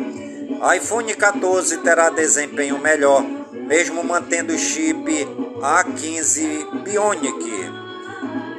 iPhone 0.77 1.13
14 1.15 1.79
terá 1.79 2.11
desempenho 2.11 2.79
melhor, 2.79 3.25
mesmo 3.53 4.05
mantendo 4.05 4.53
o 4.53 4.59
chip 4.59 5.27
A15 5.61 6.83
Bionic. 6.83 7.80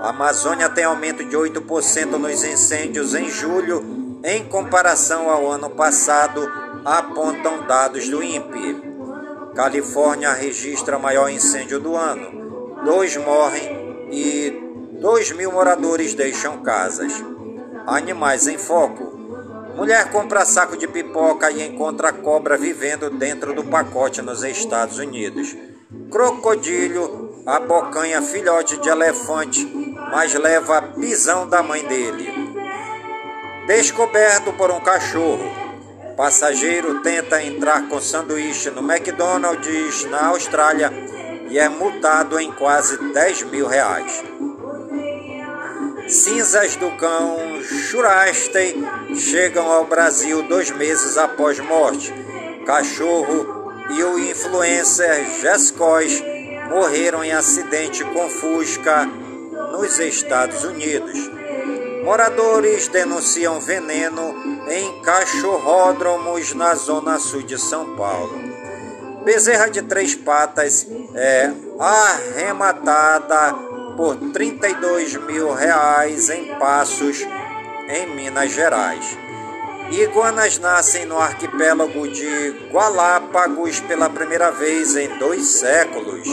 A 0.00 0.08
Amazônia 0.08 0.70
tem 0.70 0.84
aumento 0.84 1.22
de 1.22 1.36
8% 1.36 2.12
nos 2.12 2.42
incêndios 2.42 3.14
em 3.14 3.28
julho, 3.28 4.18
em 4.24 4.42
comparação 4.48 5.28
ao 5.28 5.50
ano 5.50 5.68
passado, 5.68 6.50
apontam 6.86 7.66
dados 7.66 8.08
do 8.08 8.22
INPE. 8.22 8.82
Califórnia 9.54 10.32
registra 10.32 10.98
maior 10.98 11.28
incêndio 11.28 11.78
do 11.78 11.94
ano. 11.94 12.80
Dois 12.82 13.14
morrem 13.18 14.08
e 14.10 14.61
2 15.02 15.32
mil 15.32 15.50
moradores 15.50 16.14
deixam 16.14 16.62
casas. 16.62 17.12
Animais 17.88 18.46
em 18.46 18.56
foco. 18.56 19.18
Mulher 19.74 20.12
compra 20.12 20.44
saco 20.44 20.76
de 20.76 20.86
pipoca 20.86 21.50
e 21.50 21.66
encontra 21.66 22.12
cobra 22.12 22.56
vivendo 22.56 23.10
dentro 23.10 23.52
do 23.52 23.64
pacote 23.64 24.22
nos 24.22 24.44
Estados 24.44 24.98
Unidos. 24.98 25.56
Crocodilo 26.08 27.42
abocanha 27.44 28.22
filhote 28.22 28.80
de 28.80 28.88
elefante, 28.88 29.66
mas 30.12 30.34
leva 30.34 30.78
a 30.78 30.82
pisão 30.82 31.48
da 31.48 31.64
mãe 31.64 31.84
dele. 31.84 32.32
Descoberto 33.66 34.52
por 34.52 34.70
um 34.70 34.78
cachorro. 34.78 35.50
Passageiro 36.16 37.00
tenta 37.00 37.42
entrar 37.42 37.88
com 37.88 38.00
sanduíche 38.00 38.70
no 38.70 38.88
McDonald's 38.88 40.04
na 40.04 40.26
Austrália 40.28 40.92
e 41.48 41.58
é 41.58 41.68
multado 41.68 42.38
em 42.38 42.52
quase 42.52 42.96
10 43.12 43.42
mil 43.50 43.66
reais. 43.66 44.31
Cinzas 46.12 46.76
do 46.76 46.90
cão 46.98 47.62
Shurastei 47.62 48.76
chegam 49.16 49.66
ao 49.72 49.86
Brasil 49.86 50.42
dois 50.42 50.70
meses 50.70 51.16
após 51.16 51.58
morte. 51.58 52.12
Cachorro 52.66 53.72
e 53.88 54.04
o 54.04 54.18
influencer 54.18 55.24
Jescois 55.40 56.22
morreram 56.68 57.24
em 57.24 57.32
acidente 57.32 58.04
com 58.04 58.28
Fusca 58.28 59.06
nos 59.72 59.98
Estados 59.98 60.64
Unidos. 60.64 61.30
Moradores 62.04 62.88
denunciam 62.88 63.58
veneno 63.58 64.34
em 64.70 65.00
cachorródromos 65.00 66.52
na 66.52 66.74
zona 66.74 67.18
sul 67.18 67.42
de 67.42 67.58
São 67.58 67.96
Paulo. 67.96 68.38
Bezerra 69.24 69.68
de 69.68 69.80
três 69.80 70.14
patas 70.14 70.86
é 71.14 71.50
arrematada 71.78 73.71
por 73.96 74.16
32 74.16 75.16
mil 75.16 75.52
reais 75.52 76.30
em 76.30 76.54
Passos, 76.58 77.26
em 77.88 78.06
Minas 78.14 78.50
Gerais. 78.52 79.18
Iguanas 79.90 80.58
nascem 80.58 81.04
no 81.04 81.18
arquipélago 81.18 82.08
de 82.08 82.68
Galápagos 82.72 83.80
pela 83.80 84.08
primeira 84.08 84.50
vez 84.50 84.96
em 84.96 85.18
dois 85.18 85.46
séculos. 85.46 86.26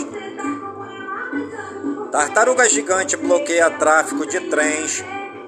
Tartaruga 2.12 2.70
gigante 2.70 3.18
bloqueia 3.18 3.70
tráfego 3.70 4.26
de 4.26 4.39
trens 4.49 5.03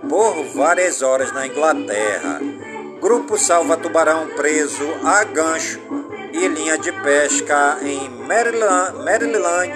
por 0.10 0.44
várias 0.54 1.02
horas 1.02 1.32
na 1.32 1.48
Inglaterra. 1.48 2.42
Grupo 3.00 3.38
salva 3.38 3.78
tubarão 3.78 4.28
preso 4.36 4.88
a 5.04 5.24
gancho 5.24 5.80
e 6.34 6.48
linha 6.48 6.78
de 6.78 6.92
pesca 6.92 7.78
em 7.82 8.10
Maryland, 8.10 9.04
Maryland 9.04 9.74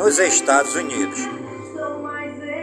nos 0.00 0.18
Estados 0.18 0.74
Unidos. 0.74 1.18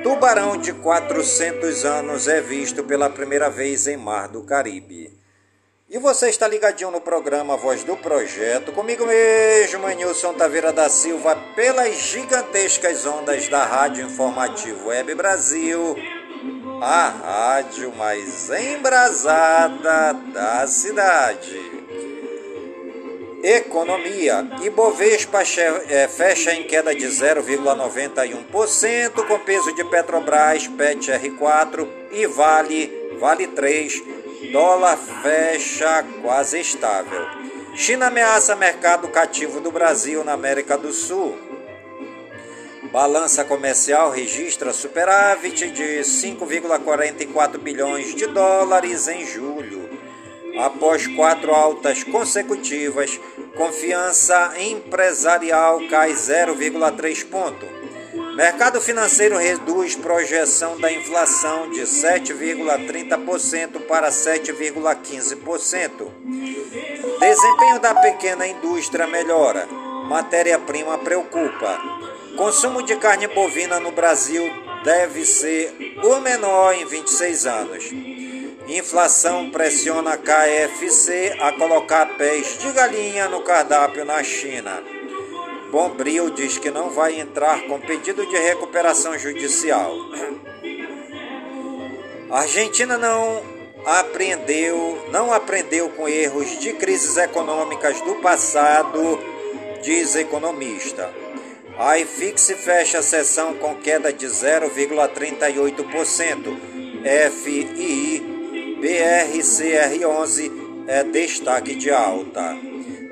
Tubarão 0.01 0.57
de 0.57 0.73
400 0.73 1.85
anos 1.85 2.27
é 2.27 2.41
visto 2.41 2.83
pela 2.83 3.11
primeira 3.11 3.47
vez 3.47 3.85
em 3.85 3.95
Mar 3.95 4.27
do 4.27 4.41
Caribe. 4.41 5.15
E 5.88 5.99
você 5.99 6.29
está 6.29 6.47
ligadinho 6.47 6.89
no 6.89 6.99
programa 6.99 7.55
Voz 7.55 7.83
do 7.83 7.95
Projeto, 7.95 8.71
comigo 8.71 9.05
mesmo, 9.05 9.88
Nilson 9.88 10.33
Taveira 10.33 10.73
da 10.73 10.89
Silva, 10.89 11.35
pelas 11.55 11.95
gigantescas 11.97 13.05
ondas 13.05 13.47
da 13.47 13.63
Rádio 13.63 14.07
Informativo 14.07 14.88
Web 14.88 15.13
Brasil, 15.13 15.95
a 16.81 17.09
rádio 17.09 17.95
mais 17.95 18.49
embrasada 18.49 20.13
da 20.33 20.65
cidade. 20.65 21.76
Economia. 23.43 24.47
Ibovespa 24.63 25.41
eh, 25.41 26.07
fecha 26.07 26.53
em 26.53 26.63
queda 26.63 26.95
de 26.95 27.05
0,91%, 27.05 29.27
com 29.27 29.39
peso 29.39 29.75
de 29.75 29.83
Petrobras, 29.85 30.67
PET 30.67 31.11
R4 31.11 31.88
e 32.11 32.25
Vale, 32.25 33.11
Vale 33.19 33.47
3 33.47 34.17
Dólar 34.51 34.97
fecha 34.97 36.05
quase 36.21 36.59
estável. 36.59 37.25
China 37.75 38.07
ameaça 38.07 38.55
mercado 38.55 39.07
cativo 39.07 39.59
do 39.59 39.71
Brasil 39.71 40.23
na 40.23 40.33
América 40.33 40.77
do 40.77 40.93
Sul. 40.93 41.38
Balança 42.91 43.43
comercial 43.43 44.11
registra 44.11 44.71
superávit 44.71 45.69
de 45.71 45.99
5,44 45.99 47.57
bilhões 47.57 48.15
de 48.15 48.27
dólares 48.27 49.07
em 49.07 49.25
julho. 49.25 49.97
Após 50.60 51.08
quatro 51.08 51.53
altas 51.53 52.03
consecutivas, 52.03 53.20
confiança 53.55 54.53
empresarial 54.60 55.80
cai 55.88 56.12
0,3 56.14 57.26
ponto. 57.26 57.66
Mercado 58.36 58.82
financeiro 58.82 59.38
reduz 59.38 59.95
projeção 59.95 60.78
da 60.80 60.91
inflação 60.91 61.70
de 61.72 61.82
7,30% 61.82 63.82
para 63.88 64.10
7,15%. 64.10 66.08
Desempenho 67.20 67.80
da 67.80 67.95
pequena 67.95 68.45
indústria 68.47 69.08
melhora. 69.08 69.68
Matéria-prima 70.08 70.99
preocupa. 70.99 71.82
Consumo 72.36 72.84
de 72.84 72.95
carne 72.97 73.26
bovina 73.28 73.80
no 73.80 73.91
Brasil 73.91 74.43
deve 74.84 75.26
ser 75.26 75.97
o 76.03 76.20
menor 76.20 76.76
em 76.76 76.86
26 76.86 77.47
anos. 77.47 77.86
Inflação 78.68 79.49
pressiona 79.49 80.13
a 80.13 80.18
KFC 80.18 81.36
a 81.39 81.53
colocar 81.53 82.05
pés 82.18 82.57
de 82.57 82.70
galinha 82.74 83.30
no 83.30 83.41
cardápio 83.41 84.03
na 84.03 84.22
China. 84.22 84.84
Bombril 85.72 86.30
diz 86.32 86.57
que 86.57 86.70
não 86.70 86.89
vai 86.89 87.18
entrar 87.18 87.61
com 87.61 87.80
pedido 87.80 88.26
de 88.26 88.36
recuperação 88.36 89.18
judicial. 89.18 89.95
A 92.30 92.41
Argentina 92.41 92.97
não 92.97 93.41
aprendeu, 93.86 95.01
não 95.11 95.32
aprendeu 95.32 95.88
com 95.91 96.09
erros 96.09 96.59
de 96.59 96.74
crises 96.74 97.15
econômicas 97.15 98.01
do 98.01 98.15
passado, 98.15 99.18
diz 99.82 100.13
economista. 100.18 101.09
A 101.80 101.97
IFIX 101.99 102.51
fecha 102.57 102.99
a 102.99 103.03
sessão 103.03 103.53
com 103.53 103.76
queda 103.76 104.11
de 104.11 104.26
0,38%. 104.26 106.57
FII 107.32 108.36
BRCR11 108.80 110.51
é 110.88 111.03
destaque 111.03 111.73
de 111.73 111.89
alta. 111.89 112.55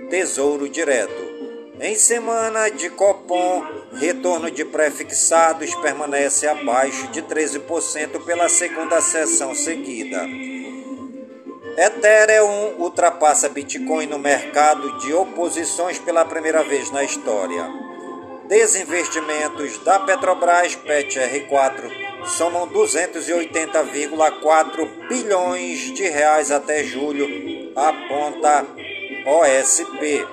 Tesouro 0.09 0.69
Direto. 0.69 1.25
Em 1.79 1.95
semana 1.95 2.69
de 2.69 2.89
Copom, 2.91 3.63
retorno 3.93 4.51
de 4.51 4.63
prefixados 4.63 5.73
permanece 5.75 6.47
abaixo 6.47 7.07
de 7.07 7.23
13% 7.23 8.23
pela 8.23 8.47
segunda 8.47 9.01
sessão 9.01 9.55
seguida. 9.55 10.25
Ethereum 11.77 12.75
ultrapassa 12.77 13.49
Bitcoin 13.49 14.05
no 14.05 14.19
mercado 14.19 14.99
de 14.99 15.13
oposições 15.13 15.97
pela 15.97 16.23
primeira 16.23 16.63
vez 16.63 16.91
na 16.91 17.03
história. 17.03 17.84
Desinvestimentos 18.47 19.77
da 19.79 19.99
Petrobras 19.99 20.75
PET 20.75 21.19
R4 21.19 21.89
somam 22.27 22.69
280,4 22.69 25.07
bilhões 25.07 25.91
de 25.91 26.03
reais 26.03 26.51
até 26.51 26.83
julho, 26.83 27.27
aponta 27.75 28.67
OSP. 29.25 30.27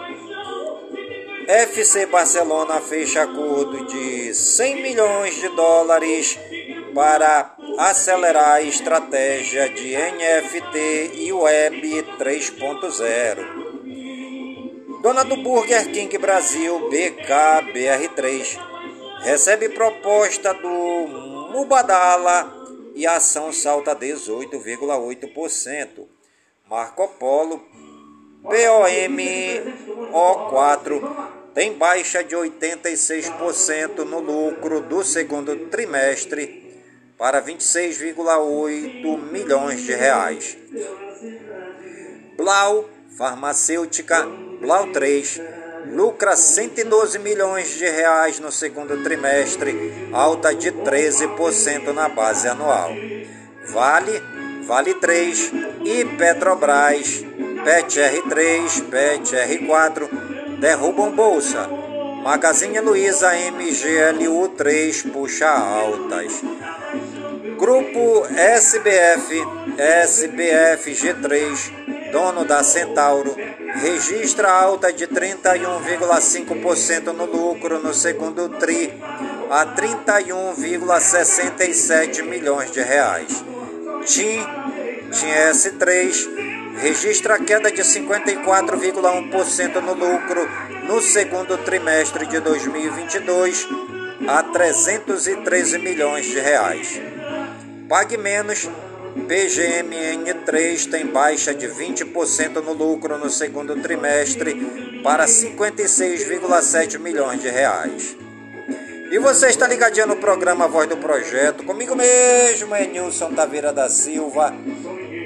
FC 1.48 2.04
Barcelona 2.06 2.82
fecha 2.82 3.22
acordo 3.22 3.86
de 3.86 4.34
100 4.34 4.82
milhões 4.82 5.36
de 5.36 5.48
dólares 5.48 6.38
para 6.94 7.56
acelerar 7.78 8.56
a 8.56 8.62
estratégia 8.62 9.70
de 9.70 9.96
NFT 9.96 11.12
e 11.14 11.32
Web 11.32 12.04
3.0. 12.18 13.71
Dona 15.02 15.24
do 15.24 15.36
Burger 15.36 15.90
King 15.90 16.16
Brasil 16.16 16.88
BKBR3 16.88 18.56
recebe 19.24 19.68
proposta 19.70 20.54
do 20.54 21.48
Mubadala 21.50 22.68
e 22.94 23.04
a 23.04 23.16
ação 23.16 23.52
salta 23.52 23.96
18,8%. 23.96 26.06
Marco 26.70 27.08
Polo 27.18 27.60
POM-O4 28.44 31.02
tem 31.52 31.72
baixa 31.72 32.22
de 32.22 32.36
86% 32.36 34.04
no 34.04 34.20
lucro 34.20 34.82
do 34.82 35.02
segundo 35.02 35.66
trimestre 35.66 36.80
para 37.18 37.42
26,8 37.42 39.32
milhões 39.32 39.82
de 39.82 39.96
reais. 39.96 40.56
Blau 42.36 42.88
Farmacêutica 43.18 44.51
Blau 44.62 44.86
3 44.92 45.40
lucra 45.86 46.36
112 46.36 47.18
milhões 47.18 47.76
de 47.76 47.84
reais 47.90 48.38
no 48.38 48.52
segundo 48.52 49.02
trimestre, 49.02 50.08
alta 50.12 50.54
de 50.54 50.70
13% 50.70 51.92
na 51.92 52.08
base 52.08 52.46
anual. 52.46 52.92
Vale, 53.66 54.22
Vale 54.64 54.94
3 54.94 55.52
e 55.84 56.04
Petrobras 56.16 57.24
PET 57.64 58.00
R3, 58.00 58.82
PET 58.88 59.34
R4 59.36 60.08
derrubam 60.60 61.10
bolsa. 61.10 61.68
Magazine 62.22 62.80
Luiza 62.80 63.32
MGLU 63.34 64.48
3 64.56 65.02
puxa 65.12 65.48
altas. 65.48 66.40
Grupo 67.62 68.26
SBF, 68.26 69.30
SBF 69.78 70.90
G3, 70.90 72.10
dono 72.10 72.42
da 72.44 72.64
Centauro, 72.64 73.36
registra 73.76 74.50
alta 74.50 74.92
de 74.92 75.06
31,5% 75.06 77.12
no 77.12 77.24
lucro 77.24 77.78
no 77.78 77.94
segundo 77.94 78.48
TRI 78.48 79.00
a 79.48 79.64
31,67 79.64 82.24
milhões 82.24 82.72
de 82.72 82.82
reais. 82.82 83.44
TIM, 84.06 84.44
TIM 85.12 85.30
S3 85.52 86.74
registra 86.78 87.38
queda 87.38 87.70
de 87.70 87.82
54,1% 87.82 89.80
no 89.80 89.94
lucro 89.94 90.50
no 90.82 91.00
segundo 91.00 91.56
trimestre 91.58 92.26
de 92.26 92.40
2022 92.40 93.68
a 94.26 94.42
313 94.42 95.78
milhões 95.78 96.26
de 96.26 96.40
reais. 96.40 97.11
Pague 97.92 98.16
menos, 98.16 98.70
PGMN3 99.28 100.90
tem 100.90 101.06
baixa 101.06 101.52
de 101.52 101.68
20% 101.68 102.54
no 102.64 102.72
lucro 102.72 103.18
no 103.18 103.28
segundo 103.28 103.76
trimestre 103.82 105.02
para 105.04 105.26
56,7 105.26 106.98
milhões 106.98 107.42
de 107.42 107.50
reais. 107.50 108.16
E 109.10 109.18
você 109.18 109.48
está 109.48 109.68
ligadinho 109.68 110.06
no 110.06 110.16
programa 110.16 110.66
Voz 110.66 110.88
do 110.88 110.96
Projeto, 110.96 111.64
comigo 111.64 111.94
mesmo, 111.94 112.74
é 112.74 112.86
Nilson 112.86 113.34
Taveira 113.34 113.74
da 113.74 113.90
Silva, 113.90 114.54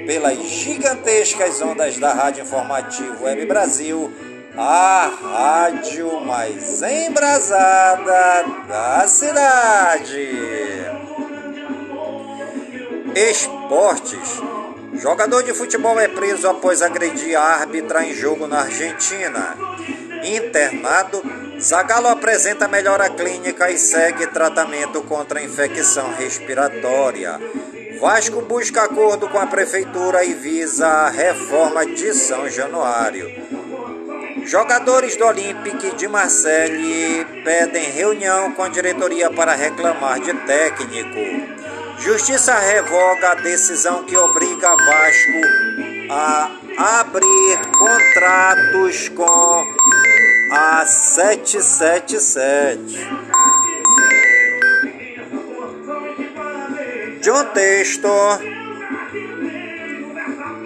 pelas 0.05 0.37
gigantescas 0.37 1.61
ondas 1.61 1.97
da 1.97 2.11
Rádio 2.11 2.43
Informativo 2.43 3.23
Web 3.23 3.45
Brasil, 3.45 4.11
a 4.57 5.09
rádio 5.23 6.19
mais 6.19 6.81
embrasada 6.83 8.43
da 8.67 9.07
cidade. 9.07 10.67
Esportes. 13.17 14.39
Jogador 14.93 15.41
de 15.41 15.51
futebol 15.51 15.99
é 15.99 16.07
preso 16.07 16.47
após 16.47 16.83
agredir 16.83 17.35
a 17.35 17.41
árbitra 17.41 18.05
em 18.05 18.13
jogo 18.13 18.45
na 18.45 18.59
Argentina. 18.59 19.57
Internado, 20.23 21.23
Zagallo 21.59 22.09
apresenta 22.09 22.67
melhora 22.67 23.09
clínica 23.09 23.71
e 23.71 23.77
segue 23.79 24.27
tratamento 24.27 25.01
contra 25.01 25.41
infecção 25.41 26.13
respiratória. 26.13 27.39
Vasco 27.99 28.39
busca 28.41 28.83
acordo 28.83 29.27
com 29.27 29.39
a 29.39 29.47
prefeitura 29.47 30.23
e 30.23 30.35
visa 30.35 30.85
a 30.85 31.09
reforma 31.09 31.87
de 31.87 32.13
São 32.13 32.47
Januário. 32.47 33.27
Jogadores 34.45 35.17
do 35.17 35.25
Olympique 35.25 35.95
de 35.95 36.07
Marseille 36.07 37.25
pedem 37.43 37.89
reunião 37.89 38.51
com 38.51 38.61
a 38.61 38.69
diretoria 38.69 39.31
para 39.31 39.55
reclamar 39.55 40.19
de 40.19 40.33
técnico. 40.45 41.56
Justiça 41.99 42.57
revoga 42.59 43.31
a 43.31 43.35
decisão 43.35 44.03
que 44.03 44.15
obriga 44.15 44.75
Vasco 44.75 45.41
a 46.09 46.51
abrir 46.99 47.59
contratos 47.77 49.09
com 49.09 49.65
a 50.51 50.85
777. 50.85 53.09
John 57.21 57.45
Textor 57.53 58.39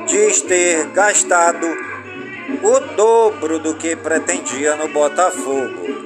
diz 0.07 0.41
ter 0.41 0.85
gastado 0.87 1.65
o 2.61 2.79
dobro 2.95 3.57
do 3.57 3.75
que 3.75 3.95
pretendia 3.95 4.75
no 4.75 4.89
Botafogo. 4.89 6.00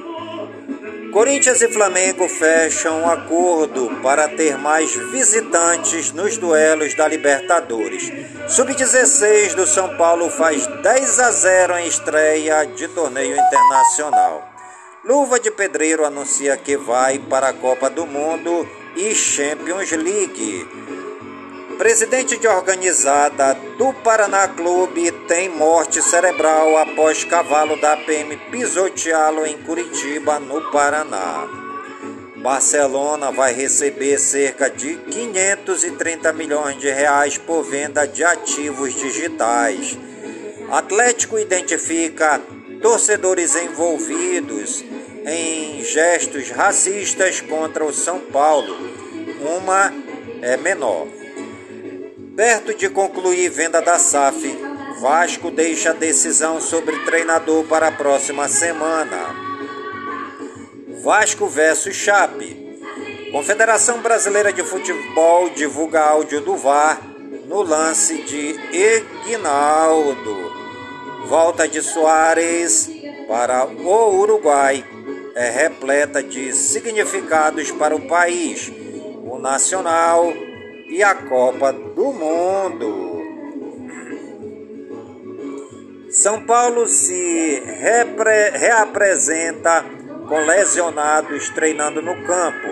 Corinthians 1.16 1.62
e 1.62 1.68
Flamengo 1.72 2.28
fecham 2.28 3.00
um 3.00 3.08
acordo 3.08 3.88
para 4.02 4.28
ter 4.28 4.58
mais 4.58 4.94
visitantes 4.94 6.12
nos 6.12 6.36
duelos 6.36 6.94
da 6.94 7.08
Libertadores. 7.08 8.12
Sub-16 8.46 9.54
do 9.54 9.66
São 9.66 9.96
Paulo 9.96 10.28
faz 10.28 10.66
10 10.66 11.20
a 11.20 11.30
0 11.30 11.78
em 11.78 11.86
estreia 11.86 12.66
de 12.66 12.86
torneio 12.88 13.34
internacional. 13.34 14.46
Luva 15.02 15.40
de 15.40 15.50
Pedreiro 15.50 16.04
anuncia 16.04 16.54
que 16.54 16.76
vai 16.76 17.18
para 17.18 17.48
a 17.48 17.54
Copa 17.54 17.88
do 17.88 18.04
Mundo 18.04 18.68
e 18.94 19.14
Champions 19.14 19.90
League. 19.92 20.68
Presidente 21.78 22.38
de 22.38 22.48
organizada 22.48 23.52
do 23.76 23.92
Paraná 23.92 24.48
Clube 24.48 25.12
tem 25.28 25.50
morte 25.50 26.00
cerebral 26.00 26.78
após 26.78 27.22
cavalo 27.22 27.78
da 27.78 27.98
PM 27.98 28.34
pisoteá-lo 28.50 29.44
em 29.44 29.58
Curitiba, 29.58 30.40
no 30.40 30.70
Paraná. 30.70 31.46
Barcelona 32.36 33.30
vai 33.30 33.52
receber 33.52 34.18
cerca 34.18 34.70
de 34.70 34.96
530 34.96 36.32
milhões 36.32 36.78
de 36.78 36.90
reais 36.90 37.36
por 37.36 37.62
venda 37.62 38.06
de 38.06 38.24
ativos 38.24 38.94
digitais. 38.94 39.98
Atlético 40.70 41.38
identifica 41.38 42.40
torcedores 42.80 43.54
envolvidos 43.54 44.82
em 45.26 45.84
gestos 45.84 46.50
racistas 46.50 47.42
contra 47.42 47.84
o 47.84 47.92
São 47.92 48.18
Paulo. 48.18 48.74
Uma 49.58 49.92
é 50.40 50.56
menor. 50.56 51.15
Perto 52.36 52.74
de 52.74 52.90
concluir 52.90 53.48
venda 53.48 53.80
da 53.80 53.98
SAF, 53.98 54.46
Vasco 55.00 55.50
deixa 55.50 55.94
decisão 55.94 56.60
sobre 56.60 56.94
treinador 57.06 57.64
para 57.64 57.88
a 57.88 57.92
próxima 57.92 58.46
semana. 58.46 59.34
Vasco 61.02 61.46
versus 61.46 61.96
Chape. 61.96 62.78
Confederação 63.32 64.02
Brasileira 64.02 64.52
de 64.52 64.62
Futebol 64.62 65.48
divulga 65.48 66.02
áudio 66.02 66.42
do 66.42 66.56
VAR 66.56 67.00
no 67.46 67.62
lance 67.62 68.20
de 68.24 68.54
Egnaldo. 68.70 70.52
Volta 71.28 71.66
de 71.66 71.80
Soares 71.80 72.90
para 73.26 73.64
o 73.64 74.14
Uruguai 74.14 74.84
é 75.34 75.48
repleta 75.48 76.22
de 76.22 76.52
significados 76.52 77.70
para 77.70 77.96
o 77.96 78.06
país, 78.06 78.70
o 79.24 79.38
nacional 79.38 80.45
e 80.88 81.02
a 81.02 81.14
Copa 81.14 81.72
do 81.72 82.12
Mundo. 82.12 83.16
São 86.10 86.46
Paulo 86.46 86.86
se 86.86 87.62
reapresenta 88.54 89.84
com 90.28 90.38
lesionados 90.40 91.50
treinando 91.50 92.00
no 92.00 92.24
campo. 92.24 92.68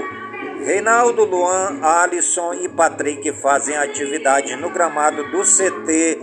Reinaldo, 0.64 1.24
Luan, 1.24 1.80
Alisson 1.82 2.54
e 2.54 2.68
Patrick 2.68 3.32
fazem 3.34 3.76
atividade 3.76 4.56
no 4.56 4.70
gramado 4.70 5.24
do 5.30 5.42
CT 5.42 6.18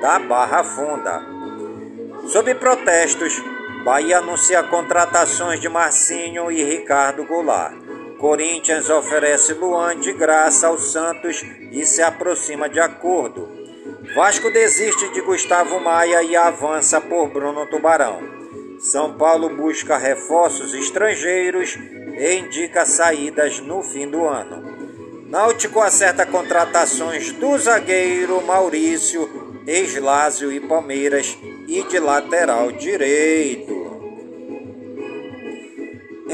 da 0.00 0.18
Barra 0.18 0.64
Funda. 0.64 1.22
Sob 2.28 2.54
protestos, 2.54 3.42
Bahia 3.84 4.18
anuncia 4.18 4.62
contratações 4.62 5.60
de 5.60 5.68
Marcinho 5.68 6.50
e 6.50 6.62
Ricardo 6.62 7.24
Goulart. 7.24 7.81
Corinthians 8.22 8.88
oferece 8.88 9.52
Luan 9.52 9.98
de 9.98 10.12
graça 10.12 10.68
ao 10.68 10.78
Santos 10.78 11.44
e 11.72 11.84
se 11.84 12.00
aproxima 12.00 12.68
de 12.68 12.78
acordo. 12.78 13.48
Vasco 14.14 14.48
desiste 14.48 15.12
de 15.12 15.20
Gustavo 15.20 15.80
Maia 15.80 16.22
e 16.22 16.36
avança 16.36 17.00
por 17.00 17.30
Bruno 17.30 17.66
Tubarão. 17.66 18.20
São 18.78 19.14
Paulo 19.14 19.48
busca 19.48 19.96
reforços 19.96 20.72
estrangeiros 20.72 21.76
e 22.16 22.34
indica 22.36 22.86
saídas 22.86 23.58
no 23.58 23.82
fim 23.82 24.08
do 24.08 24.24
ano. 24.24 25.26
Náutico 25.26 25.80
acerta 25.80 26.24
contratações 26.24 27.32
do 27.32 27.58
zagueiro 27.58 28.40
Maurício, 28.42 29.28
Eslásio 29.66 30.52
e 30.52 30.60
Palmeiras 30.60 31.36
e 31.66 31.82
de 31.82 31.98
lateral 31.98 32.70
direito. 32.70 33.81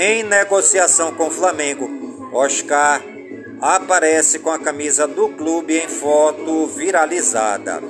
Em 0.01 0.23
negociação 0.23 1.13
com 1.13 1.27
o 1.27 1.31
Flamengo, 1.33 2.31
Oscar 2.33 3.03
aparece 3.61 4.39
com 4.39 4.49
a 4.49 4.57
camisa 4.57 5.09
do 5.09 5.31
clube 5.31 5.77
em 5.77 5.89
foto 5.89 6.69
viralizada. 6.69 7.83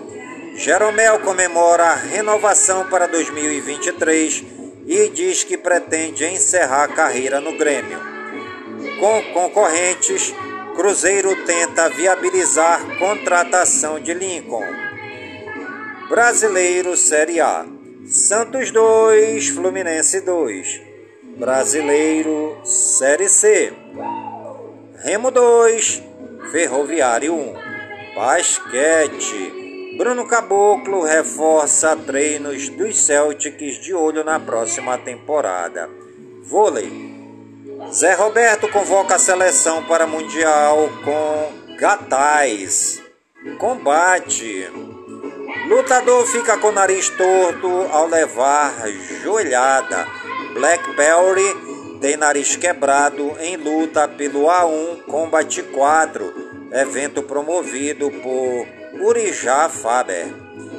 Jeromel 0.54 1.18
comemora 1.18 1.84
a 1.84 1.94
renovação 1.94 2.88
para 2.88 3.06
2023 3.06 4.42
e 4.86 5.10
diz 5.10 5.44
que 5.44 5.58
pretende 5.58 6.24
encerrar 6.24 6.84
a 6.84 6.88
carreira 6.88 7.42
no 7.42 7.58
Grêmio. 7.58 8.00
Com 8.98 9.22
concorrentes, 9.34 10.34
Cruzeiro 10.76 11.36
tenta 11.44 11.90
viabilizar 11.90 12.98
contratação 12.98 14.00
de 14.00 14.14
Lincoln. 14.14 14.64
Brasileiro 16.08 16.96
Série 16.96 17.38
A. 17.38 17.66
Santos 18.06 18.70
2, 18.70 19.48
Fluminense 19.50 20.22
2. 20.22 20.87
Brasileiro 21.38 22.58
Série 22.64 23.28
C. 23.28 23.72
Remo 25.04 25.30
2, 25.30 26.02
Ferroviário 26.50 27.32
1. 27.32 27.54
Basquete. 28.16 29.94
Bruno 29.96 30.26
Caboclo 30.26 31.04
reforça 31.04 31.96
treinos 31.96 32.68
dos 32.70 32.98
Celtics 33.06 33.76
de 33.76 33.94
olho 33.94 34.24
na 34.24 34.40
próxima 34.40 34.98
temporada. 34.98 35.88
Vôlei. 36.42 36.90
Zé 37.92 38.14
Roberto 38.14 38.68
convoca 38.68 39.14
a 39.14 39.18
seleção 39.20 39.84
para 39.84 40.08
Mundial 40.08 40.90
com 41.04 41.76
Gatais. 41.76 43.00
Combate. 43.58 44.68
Lutador 45.68 46.26
fica 46.26 46.58
com 46.58 46.68
o 46.68 46.72
nariz 46.72 47.08
torto 47.10 47.68
ao 47.92 48.08
levar 48.08 48.88
joelhada. 49.22 50.17
Blackberry 50.58 51.98
tem 52.00 52.16
nariz 52.16 52.56
quebrado 52.56 53.36
em 53.38 53.56
luta 53.56 54.08
pelo 54.08 54.46
A1 54.46 55.02
Combat 55.04 55.62
4, 55.62 56.34
evento 56.72 57.22
promovido 57.22 58.10
por 58.10 58.66
Urijá 59.00 59.68
Faber. 59.68 60.26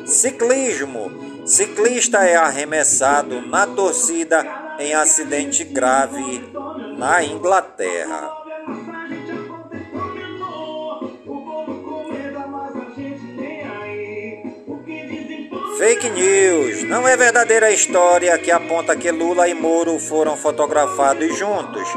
Ciclismo: 0.06 1.46
ciclista 1.46 2.26
é 2.26 2.36
arremessado 2.36 3.40
na 3.48 3.66
torcida 3.66 4.46
em 4.80 4.94
acidente 4.94 5.64
grave 5.64 6.44
na 6.98 7.24
Inglaterra. 7.24 8.39
Fake 15.80 16.10
news. 16.10 16.84
Não 16.84 17.08
é 17.08 17.16
verdadeira 17.16 17.68
a 17.68 17.72
história 17.72 18.38
que 18.38 18.52
aponta 18.52 18.98
que 18.98 19.10
Lula 19.10 19.48
e 19.48 19.54
Moro 19.54 19.98
foram 19.98 20.36
fotografados 20.36 21.38
juntos. 21.38 21.88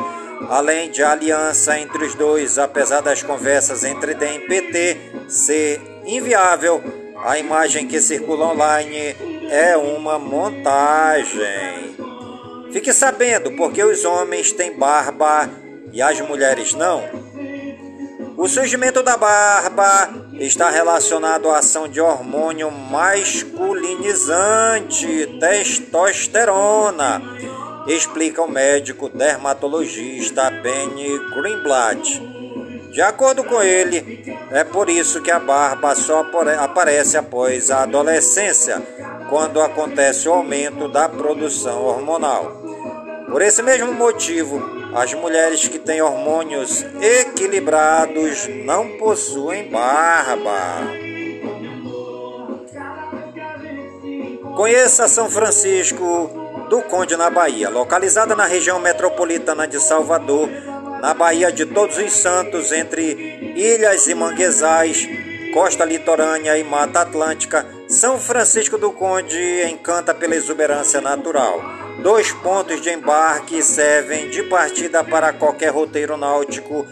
Além 0.48 0.88
de 0.88 1.02
aliança 1.02 1.76
entre 1.80 2.04
os 2.04 2.14
dois, 2.14 2.58
apesar 2.58 3.00
das 3.00 3.24
conversas 3.24 3.82
entre 3.82 4.14
DEM 4.14 4.36
e 4.36 4.46
PT 4.46 4.96
ser 5.26 5.80
inviável, 6.06 6.80
a 7.24 7.36
imagem 7.40 7.88
que 7.88 8.00
circula 8.00 8.52
online 8.52 9.16
é 9.50 9.76
uma 9.76 10.16
montagem. 10.16 11.96
Fique 12.70 12.92
sabendo 12.92 13.50
porque 13.56 13.82
os 13.82 14.04
homens 14.04 14.52
têm 14.52 14.78
barba 14.78 15.50
e 15.92 16.00
as 16.00 16.20
mulheres 16.20 16.72
não. 16.72 17.02
O 18.36 18.48
surgimento 18.48 19.02
da 19.02 19.16
barba 19.16 20.10
está 20.34 20.68
relacionado 20.70 21.48
à 21.50 21.58
ação 21.58 21.86
de 21.86 22.00
hormônio 22.00 22.70
masculinizante, 22.70 25.38
testosterona, 25.38 27.20
explica 27.86 28.40
o 28.42 28.50
médico 28.50 29.10
dermatologista 29.10 30.50
Benny 30.50 31.18
Greenblatt. 31.34 32.20
De 32.90 33.02
acordo 33.02 33.44
com 33.44 33.62
ele, 33.62 34.36
é 34.50 34.64
por 34.64 34.88
isso 34.88 35.22
que 35.22 35.30
a 35.30 35.38
barba 35.38 35.94
só 35.94 36.26
aparece 36.58 37.16
após 37.16 37.70
a 37.70 37.82
adolescência, 37.82 38.82
quando 39.28 39.60
acontece 39.60 40.28
o 40.28 40.32
aumento 40.32 40.88
da 40.88 41.08
produção 41.08 41.84
hormonal. 41.84 42.60
Por 43.30 43.40
esse 43.40 43.62
mesmo 43.62 43.94
motivo, 43.94 44.81
as 44.94 45.14
mulheres 45.14 45.66
que 45.68 45.78
têm 45.78 46.02
hormônios 46.02 46.84
equilibrados 47.00 48.48
não 48.64 48.98
possuem 48.98 49.70
barba. 49.70 51.02
Conheça 54.56 55.08
São 55.08 55.30
Francisco 55.30 56.30
do 56.68 56.82
Conde 56.82 57.16
na 57.16 57.30
Bahia, 57.30 57.70
localizada 57.70 58.36
na 58.36 58.44
região 58.44 58.78
metropolitana 58.78 59.66
de 59.66 59.80
Salvador, 59.80 60.48
na 61.00 61.14
Bahia 61.14 61.50
de 61.50 61.66
Todos 61.66 61.96
os 61.96 62.12
Santos, 62.12 62.70
entre 62.70 63.54
ilhas 63.56 64.06
e 64.06 64.14
manguezais, 64.14 65.08
costa 65.52 65.84
litorânea 65.84 66.56
e 66.58 66.64
mata 66.64 67.00
atlântica. 67.00 67.66
São 67.88 68.18
Francisco 68.18 68.78
do 68.78 68.92
Conde 68.92 69.64
encanta 69.70 70.14
pela 70.14 70.36
exuberância 70.36 71.00
natural. 71.00 71.81
Dois 72.02 72.32
pontos 72.32 72.80
de 72.80 72.90
embarque 72.90 73.62
servem 73.62 74.28
de 74.28 74.42
partida 74.44 75.04
para 75.04 75.32
qualquer 75.32 75.70
roteiro 75.70 76.16
náutico 76.16 76.84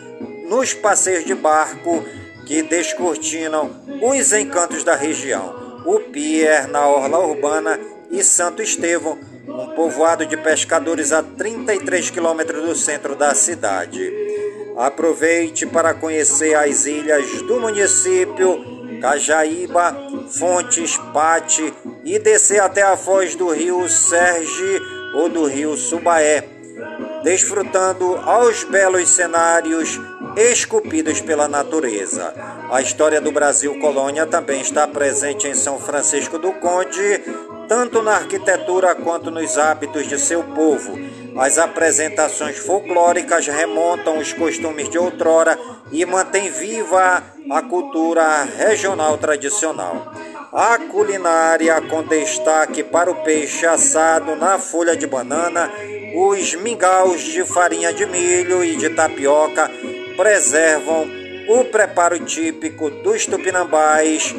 nos 0.48 0.72
passeios 0.72 1.24
de 1.24 1.34
barco 1.34 2.04
que 2.46 2.62
descortinam 2.62 3.70
os 4.00 4.32
encantos 4.32 4.84
da 4.84 4.94
região 4.94 5.61
o 5.84 5.98
Pier, 5.98 6.68
na 6.68 6.86
Orla 6.86 7.18
Urbana, 7.18 7.80
e 8.11 8.22
Santo 8.22 8.62
Estevão, 8.62 9.18
um 9.48 9.68
povoado 9.68 10.26
de 10.26 10.36
pescadores 10.36 11.12
a 11.12 11.22
33 11.22 12.11
quilômetros 12.11 12.64
do 12.64 12.74
centro 12.74 13.14
da 13.16 13.34
cidade. 13.34 14.12
Aproveite 14.76 15.66
para 15.66 15.94
conhecer 15.94 16.54
as 16.54 16.86
ilhas 16.86 17.42
do 17.42 17.61
município, 17.61 19.00
Cajaíba, 19.00 19.96
Fontes, 20.28 20.96
Pate 21.12 21.72
e 22.04 22.18
descer 22.18 22.61
até 22.61 22.82
a 22.82 22.96
foz 22.96 23.34
do 23.34 23.48
rio 23.50 23.88
Serge 23.88 24.99
ou 25.14 25.28
do 25.28 25.46
rio 25.46 25.76
Subaé, 25.76 26.44
desfrutando 27.22 28.16
aos 28.16 28.64
belos 28.64 29.08
cenários 29.11 30.00
esculpidos 30.36 31.20
pela 31.20 31.48
natureza. 31.48 32.34
A 32.70 32.80
história 32.80 33.20
do 33.20 33.32
Brasil 33.32 33.78
colônia 33.78 34.26
também 34.26 34.61
está 34.61 34.86
presente 34.86 35.48
em 35.48 35.54
São 35.54 35.78
Francisco 35.78 36.38
do 36.38 36.52
Conde, 36.52 37.22
tanto 37.71 38.03
na 38.03 38.16
arquitetura 38.16 38.97
quanto 38.97 39.31
nos 39.31 39.57
hábitos 39.57 40.09
de 40.09 40.18
seu 40.18 40.43
povo. 40.43 40.99
As 41.39 41.57
apresentações 41.57 42.59
folclóricas 42.59 43.47
remontam 43.47 44.18
os 44.18 44.33
costumes 44.33 44.89
de 44.89 44.99
outrora 44.99 45.57
e 45.93 46.05
mantêm 46.05 46.51
viva 46.51 47.23
a 47.49 47.62
cultura 47.62 48.43
regional 48.43 49.16
tradicional. 49.18 50.12
A 50.53 50.79
culinária 50.79 51.81
com 51.83 52.03
destaque 52.03 52.83
para 52.83 53.09
o 53.09 53.23
peixe 53.23 53.64
assado 53.64 54.35
na 54.35 54.59
folha 54.59 54.97
de 54.97 55.07
banana, 55.07 55.71
os 56.16 56.57
mingaus 56.57 57.21
de 57.21 57.45
farinha 57.45 57.93
de 57.93 58.05
milho 58.05 58.64
e 58.64 58.75
de 58.75 58.91
tapioca 58.91 59.71
preservam 60.16 61.09
o 61.49 61.64
preparo 61.66 62.18
típico 62.25 62.91
dos 62.91 63.27
tupinambás 63.27 64.35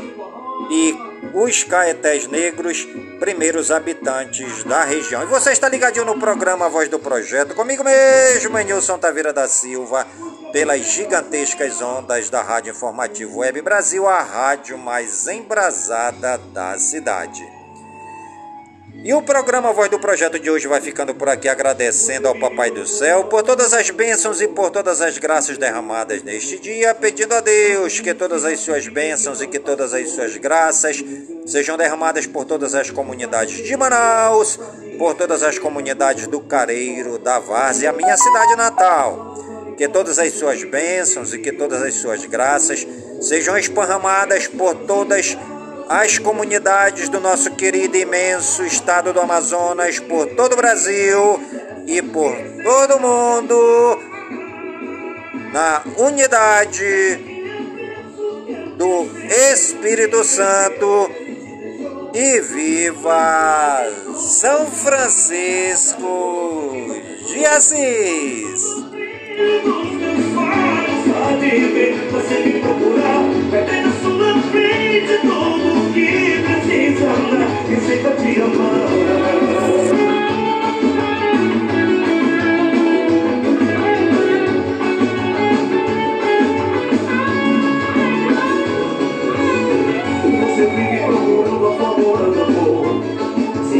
e 0.69 1.10
os 1.33 1.63
caetés 1.63 2.27
negros, 2.27 2.87
primeiros 3.19 3.71
habitantes 3.71 4.63
da 4.63 4.83
região. 4.83 5.23
E 5.23 5.27
você 5.27 5.51
está 5.51 5.69
ligadinho 5.69 6.05
no 6.05 6.19
programa 6.19 6.69
Voz 6.69 6.89
do 6.89 6.99
Projeto, 6.99 7.55
comigo 7.55 7.83
mesmo, 7.83 8.57
Nilson 8.57 8.97
Taveira 8.97 9.31
da 9.31 9.47
Silva, 9.47 10.05
pelas 10.51 10.81
gigantescas 10.81 11.81
ondas 11.81 12.29
da 12.29 12.41
Rádio 12.41 12.71
Informativo 12.71 13.39
Web 13.39 13.61
Brasil, 13.61 14.07
a 14.07 14.21
rádio 14.21 14.77
mais 14.77 15.27
embrasada 15.27 16.37
da 16.51 16.77
cidade. 16.77 17.60
E 19.03 19.15
o 19.15 19.21
programa 19.23 19.73
Voz 19.73 19.89
do 19.89 19.97
Projeto 19.97 20.37
de 20.37 20.47
hoje 20.51 20.67
vai 20.67 20.79
ficando 20.79 21.15
por 21.15 21.27
aqui 21.27 21.49
agradecendo 21.49 22.27
ao 22.27 22.37
Papai 22.37 22.69
do 22.69 22.85
Céu 22.85 23.23
por 23.23 23.41
todas 23.41 23.73
as 23.73 23.89
bênçãos 23.89 24.39
e 24.39 24.47
por 24.47 24.69
todas 24.69 25.01
as 25.01 25.17
graças 25.17 25.57
derramadas 25.57 26.21
neste 26.21 26.59
dia, 26.59 26.93
pedindo 26.93 27.33
a 27.33 27.39
Deus 27.39 27.99
que 27.99 28.13
todas 28.13 28.45
as 28.45 28.59
suas 28.59 28.87
bênçãos 28.87 29.41
e 29.41 29.47
que 29.47 29.57
todas 29.57 29.95
as 29.95 30.07
suas 30.11 30.37
graças 30.37 31.03
sejam 31.47 31.77
derramadas 31.77 32.27
por 32.27 32.45
todas 32.45 32.75
as 32.75 32.91
comunidades 32.91 33.63
de 33.63 33.75
Manaus, 33.75 34.59
por 34.99 35.15
todas 35.15 35.41
as 35.41 35.57
comunidades 35.57 36.27
do 36.27 36.39
Careiro, 36.39 37.17
da 37.17 37.39
Várzea, 37.39 37.89
a 37.89 37.93
minha 37.93 38.15
cidade 38.15 38.55
natal. 38.55 39.35
Que 39.79 39.87
todas 39.87 40.19
as 40.19 40.33
suas 40.33 40.63
bênçãos 40.63 41.33
e 41.33 41.39
que 41.39 41.51
todas 41.51 41.81
as 41.81 41.95
suas 41.95 42.23
graças 42.25 42.85
sejam 43.19 43.57
esparramadas 43.57 44.47
por 44.47 44.75
todas 44.75 45.17
as 45.17 45.60
as 45.89 46.17
comunidades 46.17 47.09
do 47.09 47.19
nosso 47.19 47.51
querido 47.51 47.97
e 47.97 48.01
imenso 48.01 48.63
estado 48.63 49.11
do 49.13 49.19
Amazonas, 49.19 49.99
por 49.99 50.27
todo 50.27 50.53
o 50.53 50.55
Brasil 50.55 51.39
e 51.87 52.01
por 52.01 52.35
todo 52.63 52.95
o 52.95 53.01
mundo, 53.01 53.99
na 55.51 55.83
unidade 55.97 57.19
do 58.77 59.07
Espírito 59.51 60.23
Santo. 60.23 61.11
E 62.13 62.41
viva 62.41 63.87
São 64.17 64.65
Francisco 64.69 66.05
de 67.27 67.45
Assis! 67.45 68.61